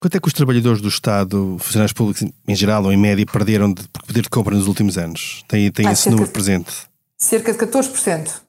Quanto 0.00 0.16
é 0.16 0.18
que 0.18 0.26
os 0.26 0.32
trabalhadores 0.32 0.80
do 0.80 0.88
Estado, 0.88 1.58
funcionários 1.60 1.92
públicos 1.92 2.26
em 2.48 2.54
geral 2.54 2.82
ou 2.84 2.90
em 2.90 2.96
média, 2.96 3.26
perderam 3.30 3.74
de 3.74 3.86
poder 4.06 4.22
de 4.22 4.30
compra 4.30 4.56
nos 4.56 4.66
últimos 4.66 4.96
anos? 4.96 5.44
Tem, 5.46 5.70
tem 5.70 5.86
ah, 5.86 5.92
esse 5.92 6.08
número 6.08 6.30
presente? 6.30 6.72
Cerca 7.18 7.52
de 7.52 7.58
14%. 7.58 8.40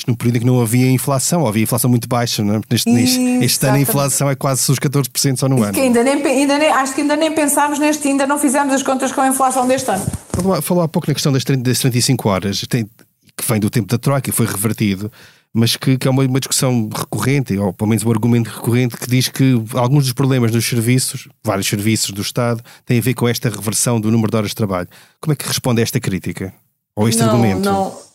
Isto 0.00 0.08
num 0.08 0.14
período 0.14 0.36
em 0.36 0.40
que 0.40 0.46
não 0.46 0.62
havia 0.62 0.90
inflação, 0.90 1.46
havia 1.46 1.62
inflação 1.62 1.90
muito 1.90 2.08
baixa, 2.08 2.42
não 2.42 2.54
é? 2.54 2.60
Neste, 2.70 2.90
neste, 2.90 3.20
este 3.44 3.66
ano 3.66 3.76
a 3.76 3.80
inflação 3.80 4.30
é 4.30 4.34
quase 4.34 4.72
os 4.72 4.78
14% 4.78 5.36
só 5.36 5.46
no 5.46 5.62
ano. 5.62 5.74
Que 5.74 5.80
ainda 5.80 6.02
nem, 6.02 6.24
ainda 6.24 6.56
nem, 6.56 6.70
acho 6.70 6.94
que 6.94 7.02
ainda 7.02 7.16
nem 7.16 7.30
pensámos 7.30 7.78
neste, 7.78 8.08
ainda 8.08 8.26
não 8.26 8.38
fizemos 8.38 8.72
as 8.72 8.82
contas 8.82 9.12
com 9.12 9.20
a 9.20 9.28
inflação 9.28 9.68
deste 9.68 9.90
ano. 9.90 10.06
Falou, 10.32 10.62
falou 10.62 10.84
há 10.84 10.88
pouco 10.88 11.06
na 11.06 11.12
questão 11.12 11.30
das, 11.30 11.44
30, 11.44 11.64
das 11.64 11.80
35 11.80 12.28
horas, 12.30 12.60
tem, 12.66 12.88
que 13.36 13.46
vem 13.46 13.60
do 13.60 13.68
tempo 13.68 13.88
da 13.88 13.98
Troika 13.98 14.30
e 14.30 14.32
foi 14.32 14.46
revertido. 14.46 15.12
mas 15.52 15.76
que, 15.76 15.98
que 15.98 16.08
é 16.08 16.10
uma, 16.10 16.24
uma, 16.24 16.40
discussão 16.40 16.88
recorrente, 16.96 17.58
ou 17.58 17.70
pelo 17.74 17.90
menos 17.90 18.02
um 18.02 18.10
argumento 18.10 18.48
recorrente, 18.48 18.96
que 18.96 19.06
diz 19.06 19.28
que 19.28 19.62
alguns 19.74 20.04
dos 20.04 20.14
problemas 20.14 20.50
nos 20.50 20.64
serviços, 20.64 21.28
vários 21.44 21.66
serviços 21.66 22.10
do 22.12 22.22
Estado, 22.22 22.62
têm 22.86 23.00
a 23.00 23.02
ver 23.02 23.12
com 23.12 23.28
esta 23.28 23.50
reversão 23.50 24.00
do 24.00 24.10
número 24.10 24.30
de 24.30 24.36
horas 24.38 24.48
de 24.48 24.56
trabalho. 24.56 24.88
Como 25.20 25.34
é 25.34 25.36
que 25.36 25.46
responde 25.46 25.82
a 25.82 25.82
esta 25.82 26.00
crítica? 26.00 26.54
Ou 26.96 27.04
a 27.04 27.10
este 27.10 27.20
não, 27.20 27.28
argumento? 27.28 27.60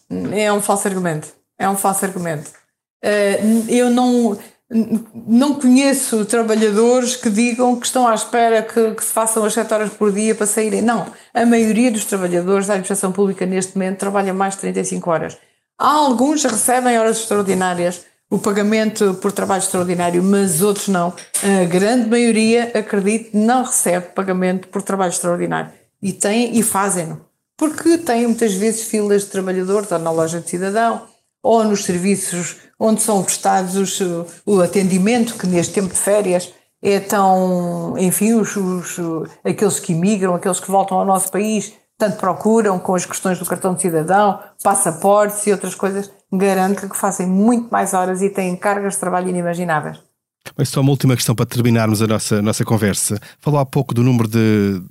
Não, 0.10 0.34
é 0.34 0.52
um 0.52 0.64
falso 0.64 0.88
argumento. 0.88 1.45
É 1.58 1.70
um 1.70 1.76
falso 1.76 2.06
argumento. 2.06 2.52
Uh, 3.04 3.70
eu 3.70 3.90
não, 3.90 4.38
não 5.28 5.56
conheço 5.56 6.26
trabalhadores 6.26 7.16
que 7.16 7.30
digam 7.30 7.80
que 7.80 7.86
estão 7.86 8.08
à 8.08 8.16
espera 8.16 8.64
que, 8.64 8.92
que, 8.92 9.04
se 9.04 9.14
façam 9.14 9.46
as 9.46 9.54
7 9.54 9.74
horas 9.74 9.94
por 9.94 10.12
dia 10.12 10.34
para 10.34 10.48
saírem. 10.48 10.82
Não. 10.82 11.06
A 11.34 11.46
maioria 11.46 11.92
dos 11.92 12.06
trabalhadores 12.06 12.68
da 12.68 12.74
administração 12.74 13.12
pública 13.12 13.46
neste 13.46 13.78
momento 13.78 14.00
trabalha 14.00 14.34
mais 14.34 14.56
de 14.56 14.62
35 14.62 15.10
horas. 15.10 15.38
Há 15.78 15.90
alguns 15.90 16.42
que 16.42 16.48
recebem 16.48 16.98
horas 16.98 17.20
extraordinárias, 17.20 18.06
o 18.30 18.40
pagamento 18.40 19.14
por 19.16 19.32
trabalho 19.32 19.62
extraordinário, 19.62 20.24
mas 20.24 20.62
outros 20.62 20.88
não. 20.88 21.14
A 21.44 21.66
grande 21.66 22.10
maioria, 22.10 22.72
acredito, 22.74 23.38
não 23.38 23.64
recebe 23.64 24.08
pagamento 24.16 24.68
por 24.70 24.82
trabalho 24.82 25.12
extraordinário. 25.12 25.72
E 26.02 26.12
têm 26.12 26.58
e 26.58 26.64
fazem-no. 26.64 27.22
Porque 27.58 27.98
têm 27.98 28.26
muitas 28.26 28.54
vezes 28.54 28.88
filas 28.88 29.24
de 29.24 29.30
trabalhadores, 29.30 29.92
ou 29.92 30.00
na 30.00 30.12
loja 30.12 30.40
de 30.40 30.50
cidadão, 30.50 31.04
ou 31.46 31.64
nos 31.64 31.84
serviços 31.84 32.56
onde 32.80 33.04
são 33.04 33.24
prestados 33.24 34.02
o 34.44 34.62
atendimento, 34.62 35.38
que 35.38 35.46
neste 35.46 35.76
tempo 35.76 35.94
de 35.94 36.00
férias 36.00 36.52
é 36.82 37.00
tão, 37.00 37.96
enfim, 38.00 38.34
os, 38.34 38.56
os, 38.56 39.00
aqueles 39.44 39.80
que 39.80 39.94
imigram, 39.94 40.34
aqueles 40.34 40.60
que 40.60 40.72
voltam 40.72 40.98
ao 40.98 41.06
nosso 41.06 41.32
país, 41.32 41.74
tanto 42.00 42.18
procuram 42.18 42.80
com 42.80 42.96
as 42.96 43.06
questões 43.06 43.38
do 43.38 43.46
cartão 43.46 43.76
de 43.76 43.82
cidadão, 43.84 44.40
passaportes 44.64 45.46
e 45.46 45.52
outras 45.52 45.76
coisas, 45.76 46.12
garanto 46.34 46.90
que 46.90 46.98
fazem 46.98 47.28
muito 47.28 47.70
mais 47.70 47.94
horas 47.94 48.24
e 48.24 48.30
têm 48.30 48.56
cargas 48.56 48.96
de 48.96 49.00
trabalho 49.00 49.30
inimagináveis. 49.30 50.00
Mas 50.58 50.70
só 50.70 50.82
uma 50.82 50.90
última 50.90 51.16
questão 51.16 51.36
para 51.36 51.46
terminarmos 51.46 52.02
a 52.02 52.08
nossa, 52.08 52.42
nossa 52.42 52.66
conversa. 52.66 53.20
Falou 53.40 53.60
há 53.60 53.66
pouco 53.66 53.94
do 53.94 54.04
número 54.04 54.28
de, 54.28 54.82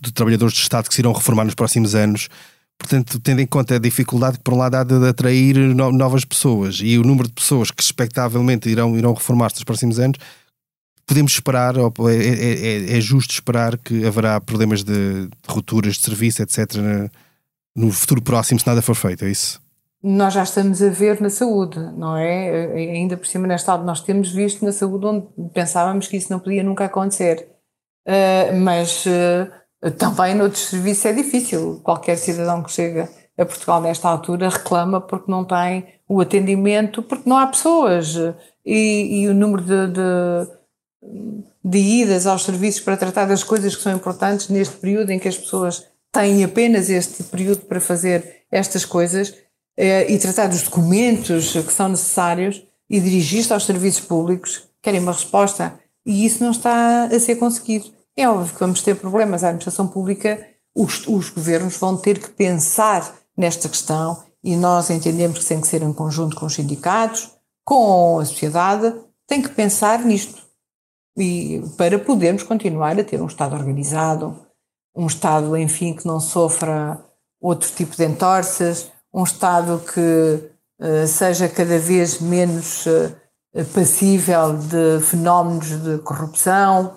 de 0.00 0.12
trabalhadores 0.12 0.54
do 0.54 0.60
Estado 0.60 0.88
que 0.88 0.94
se 0.94 1.02
irão 1.02 1.12
reformar 1.12 1.44
nos 1.44 1.54
próximos 1.54 1.94
anos. 1.94 2.28
Portanto, 2.78 3.18
tendo 3.20 3.40
em 3.40 3.46
conta 3.46 3.76
a 3.76 3.78
dificuldade 3.78 4.38
que, 4.38 4.44
por 4.44 4.54
um 4.54 4.58
lado, 4.58 4.74
há 4.74 4.84
de 4.84 5.08
atrair 5.08 5.56
novas 5.56 6.24
pessoas 6.24 6.80
e 6.82 6.98
o 6.98 7.02
número 7.02 7.28
de 7.28 7.34
pessoas 7.34 7.70
que, 7.70 7.82
expectavelmente, 7.82 8.68
irão, 8.68 8.96
irão 8.96 9.14
reformar-se 9.14 9.56
nos 9.56 9.64
próximos 9.64 9.98
anos, 9.98 10.18
podemos 11.06 11.32
esperar, 11.32 11.76
ou 11.78 11.92
é, 12.08 12.16
é, 12.16 12.94
é, 12.94 12.96
é, 12.96 13.00
justo 13.00 13.32
esperar 13.32 13.78
que 13.78 14.06
haverá 14.06 14.40
problemas 14.40 14.82
de, 14.82 15.26
de 15.26 15.30
rupturas 15.48 15.94
de 15.94 16.02
serviço, 16.02 16.42
etc., 16.42 17.10
no 17.76 17.90
futuro 17.90 18.22
próximo, 18.22 18.60
se 18.60 18.66
nada 18.66 18.80
for 18.80 18.94
feito, 18.94 19.24
é 19.24 19.30
isso? 19.30 19.60
Nós 20.02 20.34
já 20.34 20.42
estamos 20.42 20.82
a 20.82 20.90
ver 20.90 21.20
na 21.20 21.30
saúde, 21.30 21.78
não 21.96 22.16
é? 22.16 22.72
Ainda 22.74 23.16
por 23.16 23.26
cima, 23.26 23.46
neste 23.46 23.62
estado, 23.62 23.84
nós 23.84 24.02
temos 24.02 24.30
visto 24.30 24.64
na 24.64 24.70
saúde 24.70 25.06
onde 25.06 25.26
pensávamos 25.52 26.06
que 26.06 26.16
isso 26.16 26.30
não 26.30 26.38
podia 26.38 26.62
nunca 26.62 26.84
acontecer. 26.84 27.48
Uh, 28.06 28.54
mas 28.60 29.06
uh, 29.06 29.50
também 29.90 30.34
noutros 30.34 30.66
serviços 30.66 31.04
é 31.06 31.12
difícil. 31.12 31.80
Qualquer 31.82 32.16
cidadão 32.16 32.62
que 32.62 32.72
chega 32.72 33.08
a 33.36 33.44
Portugal 33.44 33.80
nesta 33.80 34.08
altura 34.08 34.48
reclama 34.48 35.00
porque 35.00 35.30
não 35.30 35.44
tem 35.44 35.86
o 36.08 36.20
atendimento, 36.20 37.02
porque 37.02 37.28
não 37.28 37.36
há 37.36 37.46
pessoas. 37.46 38.16
E, 38.64 39.22
e 39.22 39.28
o 39.28 39.34
número 39.34 39.62
de, 39.62 39.88
de 39.88 40.64
de 41.64 41.78
idas 41.78 42.26
aos 42.26 42.42
serviços 42.42 42.80
para 42.80 42.96
tratar 42.96 43.24
das 43.24 43.42
coisas 43.42 43.74
que 43.74 43.82
são 43.82 43.94
importantes 43.94 44.48
neste 44.48 44.76
período 44.76 45.10
em 45.10 45.18
que 45.18 45.28
as 45.28 45.36
pessoas 45.36 45.86
têm 46.12 46.44
apenas 46.44 46.90
este 46.90 47.22
período 47.24 47.62
para 47.62 47.80
fazer 47.80 48.44
estas 48.50 48.84
coisas 48.84 49.34
eh, 49.76 50.12
e 50.12 50.18
tratar 50.18 50.48
dos 50.48 50.62
documentos 50.62 51.52
que 51.52 51.72
são 51.72 51.88
necessários 51.88 52.62
e 52.88 53.00
dirigir-se 53.00 53.52
aos 53.52 53.64
serviços 53.64 54.04
públicos, 54.04 54.68
querem 54.82 55.00
uma 55.00 55.12
resposta 55.12 55.78
e 56.04 56.26
isso 56.26 56.44
não 56.44 56.50
está 56.50 57.04
a 57.04 57.18
ser 57.18 57.36
conseguido. 57.36 57.86
É 58.16 58.28
óbvio 58.28 58.54
que 58.54 58.60
vamos 58.60 58.82
ter 58.82 58.94
problemas. 58.96 59.42
A 59.42 59.48
administração 59.48 59.88
pública, 59.88 60.46
os, 60.74 61.06
os 61.06 61.30
governos 61.30 61.76
vão 61.76 61.96
ter 61.96 62.18
que 62.18 62.30
pensar 62.30 63.14
nesta 63.36 63.68
questão 63.68 64.22
e 64.42 64.56
nós 64.56 64.90
entendemos 64.90 65.38
que 65.38 65.46
tem 65.46 65.60
que 65.60 65.66
ser 65.66 65.82
em 65.82 65.92
conjunto 65.92 66.36
com 66.36 66.46
os 66.46 66.54
sindicatos, 66.54 67.30
com 67.64 68.18
a 68.18 68.24
sociedade, 68.24 68.94
tem 69.26 69.40
que 69.42 69.48
pensar 69.48 70.00
nisto 70.00 70.44
e 71.16 71.62
para 71.76 71.98
podermos 71.98 72.42
continuar 72.42 72.98
a 72.98 73.04
ter 73.04 73.20
um 73.20 73.26
Estado 73.26 73.54
organizado, 73.54 74.36
um 74.96 75.06
Estado, 75.06 75.56
enfim, 75.56 75.94
que 75.94 76.06
não 76.06 76.20
sofra 76.20 77.02
outro 77.40 77.70
tipo 77.70 77.96
de 77.96 78.04
entorces, 78.04 78.90
um 79.12 79.22
Estado 79.22 79.80
que 79.92 80.50
uh, 80.80 81.06
seja 81.06 81.48
cada 81.48 81.78
vez 81.78 82.20
menos 82.20 82.86
uh, 82.86 83.14
passível 83.72 84.54
de 84.54 85.04
fenómenos 85.04 85.70
de 85.82 85.98
corrupção, 85.98 86.96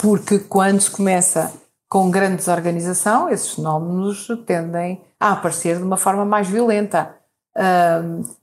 porque 0.00 0.38
quando 0.38 0.80
se 0.80 0.90
começa 0.90 1.52
com 1.88 2.10
grande 2.10 2.36
desorganização, 2.36 3.28
esses 3.28 3.54
fenómenos 3.54 4.28
tendem 4.46 5.00
a 5.18 5.32
aparecer 5.32 5.76
de 5.76 5.82
uma 5.82 5.96
forma 5.96 6.24
mais 6.24 6.48
violenta. 6.48 7.16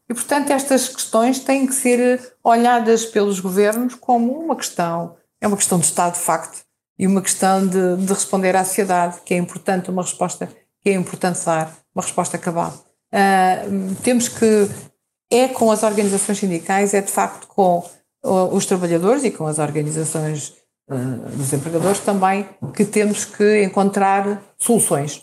E, 0.10 0.14
portanto, 0.14 0.52
estas 0.52 0.90
questões 0.90 1.40
têm 1.40 1.66
que 1.66 1.74
ser 1.74 2.34
olhadas 2.44 3.06
pelos 3.06 3.40
governos 3.40 3.96
como 3.96 4.34
uma 4.34 4.56
questão, 4.56 5.16
é 5.40 5.48
uma 5.48 5.58
questão 5.58 5.80
de 5.80 5.86
Estado 5.86 6.14
de 6.14 6.20
facto, 6.20 6.66
e 7.00 7.06
uma 7.06 7.22
questão 7.22 7.66
de, 7.66 7.98
de 7.98 8.14
responder 8.14 8.56
à 8.56 8.64
sociedade, 8.66 9.22
que 9.24 9.34
é 9.34 9.38
importante 9.38 9.90
uma 9.90 10.02
resposta, 10.02 10.50
que 10.82 10.90
é 10.90 10.94
importante 10.94 11.46
dar 11.46 11.72
uma 11.94 12.02
resposta 12.02 12.38
cabal. 12.38 12.74
Uh, 13.14 13.96
temos 14.04 14.28
que, 14.28 14.70
é 15.32 15.48
com 15.48 15.72
as 15.72 15.84
organizações 15.84 16.40
sindicais, 16.40 16.94
é 16.94 17.02
de 17.02 17.12
facto 17.12 17.48
com 17.48 17.84
os 18.24 18.66
trabalhadores 18.66 19.24
e 19.24 19.32
com 19.32 19.46
as 19.46 19.60
organizações 19.60 20.54
dos 20.90 21.52
empregadores 21.52 22.00
também, 22.00 22.46
que 22.74 22.86
temos 22.86 23.26
que 23.26 23.62
encontrar 23.64 24.42
soluções. 24.58 25.22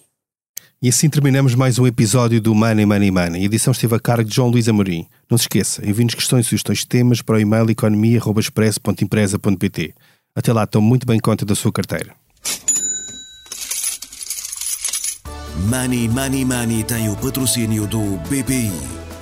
E 0.83 0.91
assim 0.91 1.09
terminamos 1.09 1.55
mais 1.55 1.79
um 1.79 1.87
episódio 1.87 2.43
do 2.43 2.55
Money 2.55 2.85
Money 2.85 3.11
Money. 3.11 3.41
A 3.43 3.47
edição 3.47 3.73
esteve 3.73 3.95
a 3.95 4.01
cargo 4.01 4.29
de 4.29 4.37
João 4.37 4.51
Luís 4.51 4.69
Amorim. 4.69 5.09
Não 5.31 5.39
se 5.39 5.45
esqueça, 5.45 5.81
envie-nos 5.89 6.15
questões 6.15 6.45
e 6.45 6.49
sugestões 6.51 6.81
de 6.81 6.87
temas 6.87 7.23
para 7.23 7.37
o 7.37 7.41
e-mail 7.41 7.71
economia.express.empresa.pt. 7.71 9.95
Até 10.37 10.53
lá, 10.53 10.67
tome 10.67 10.87
muito 10.87 11.07
bem 11.07 11.19
conta 11.19 11.47
da 11.47 11.55
sua 11.55 11.73
carteira. 11.73 12.13
Money 15.71 16.07
Money 16.09 16.45
Money 16.45 16.85
tem 16.85 17.09
o 17.09 17.17
patrocínio 17.17 17.87
do 17.87 18.19
BPI. 18.29 19.04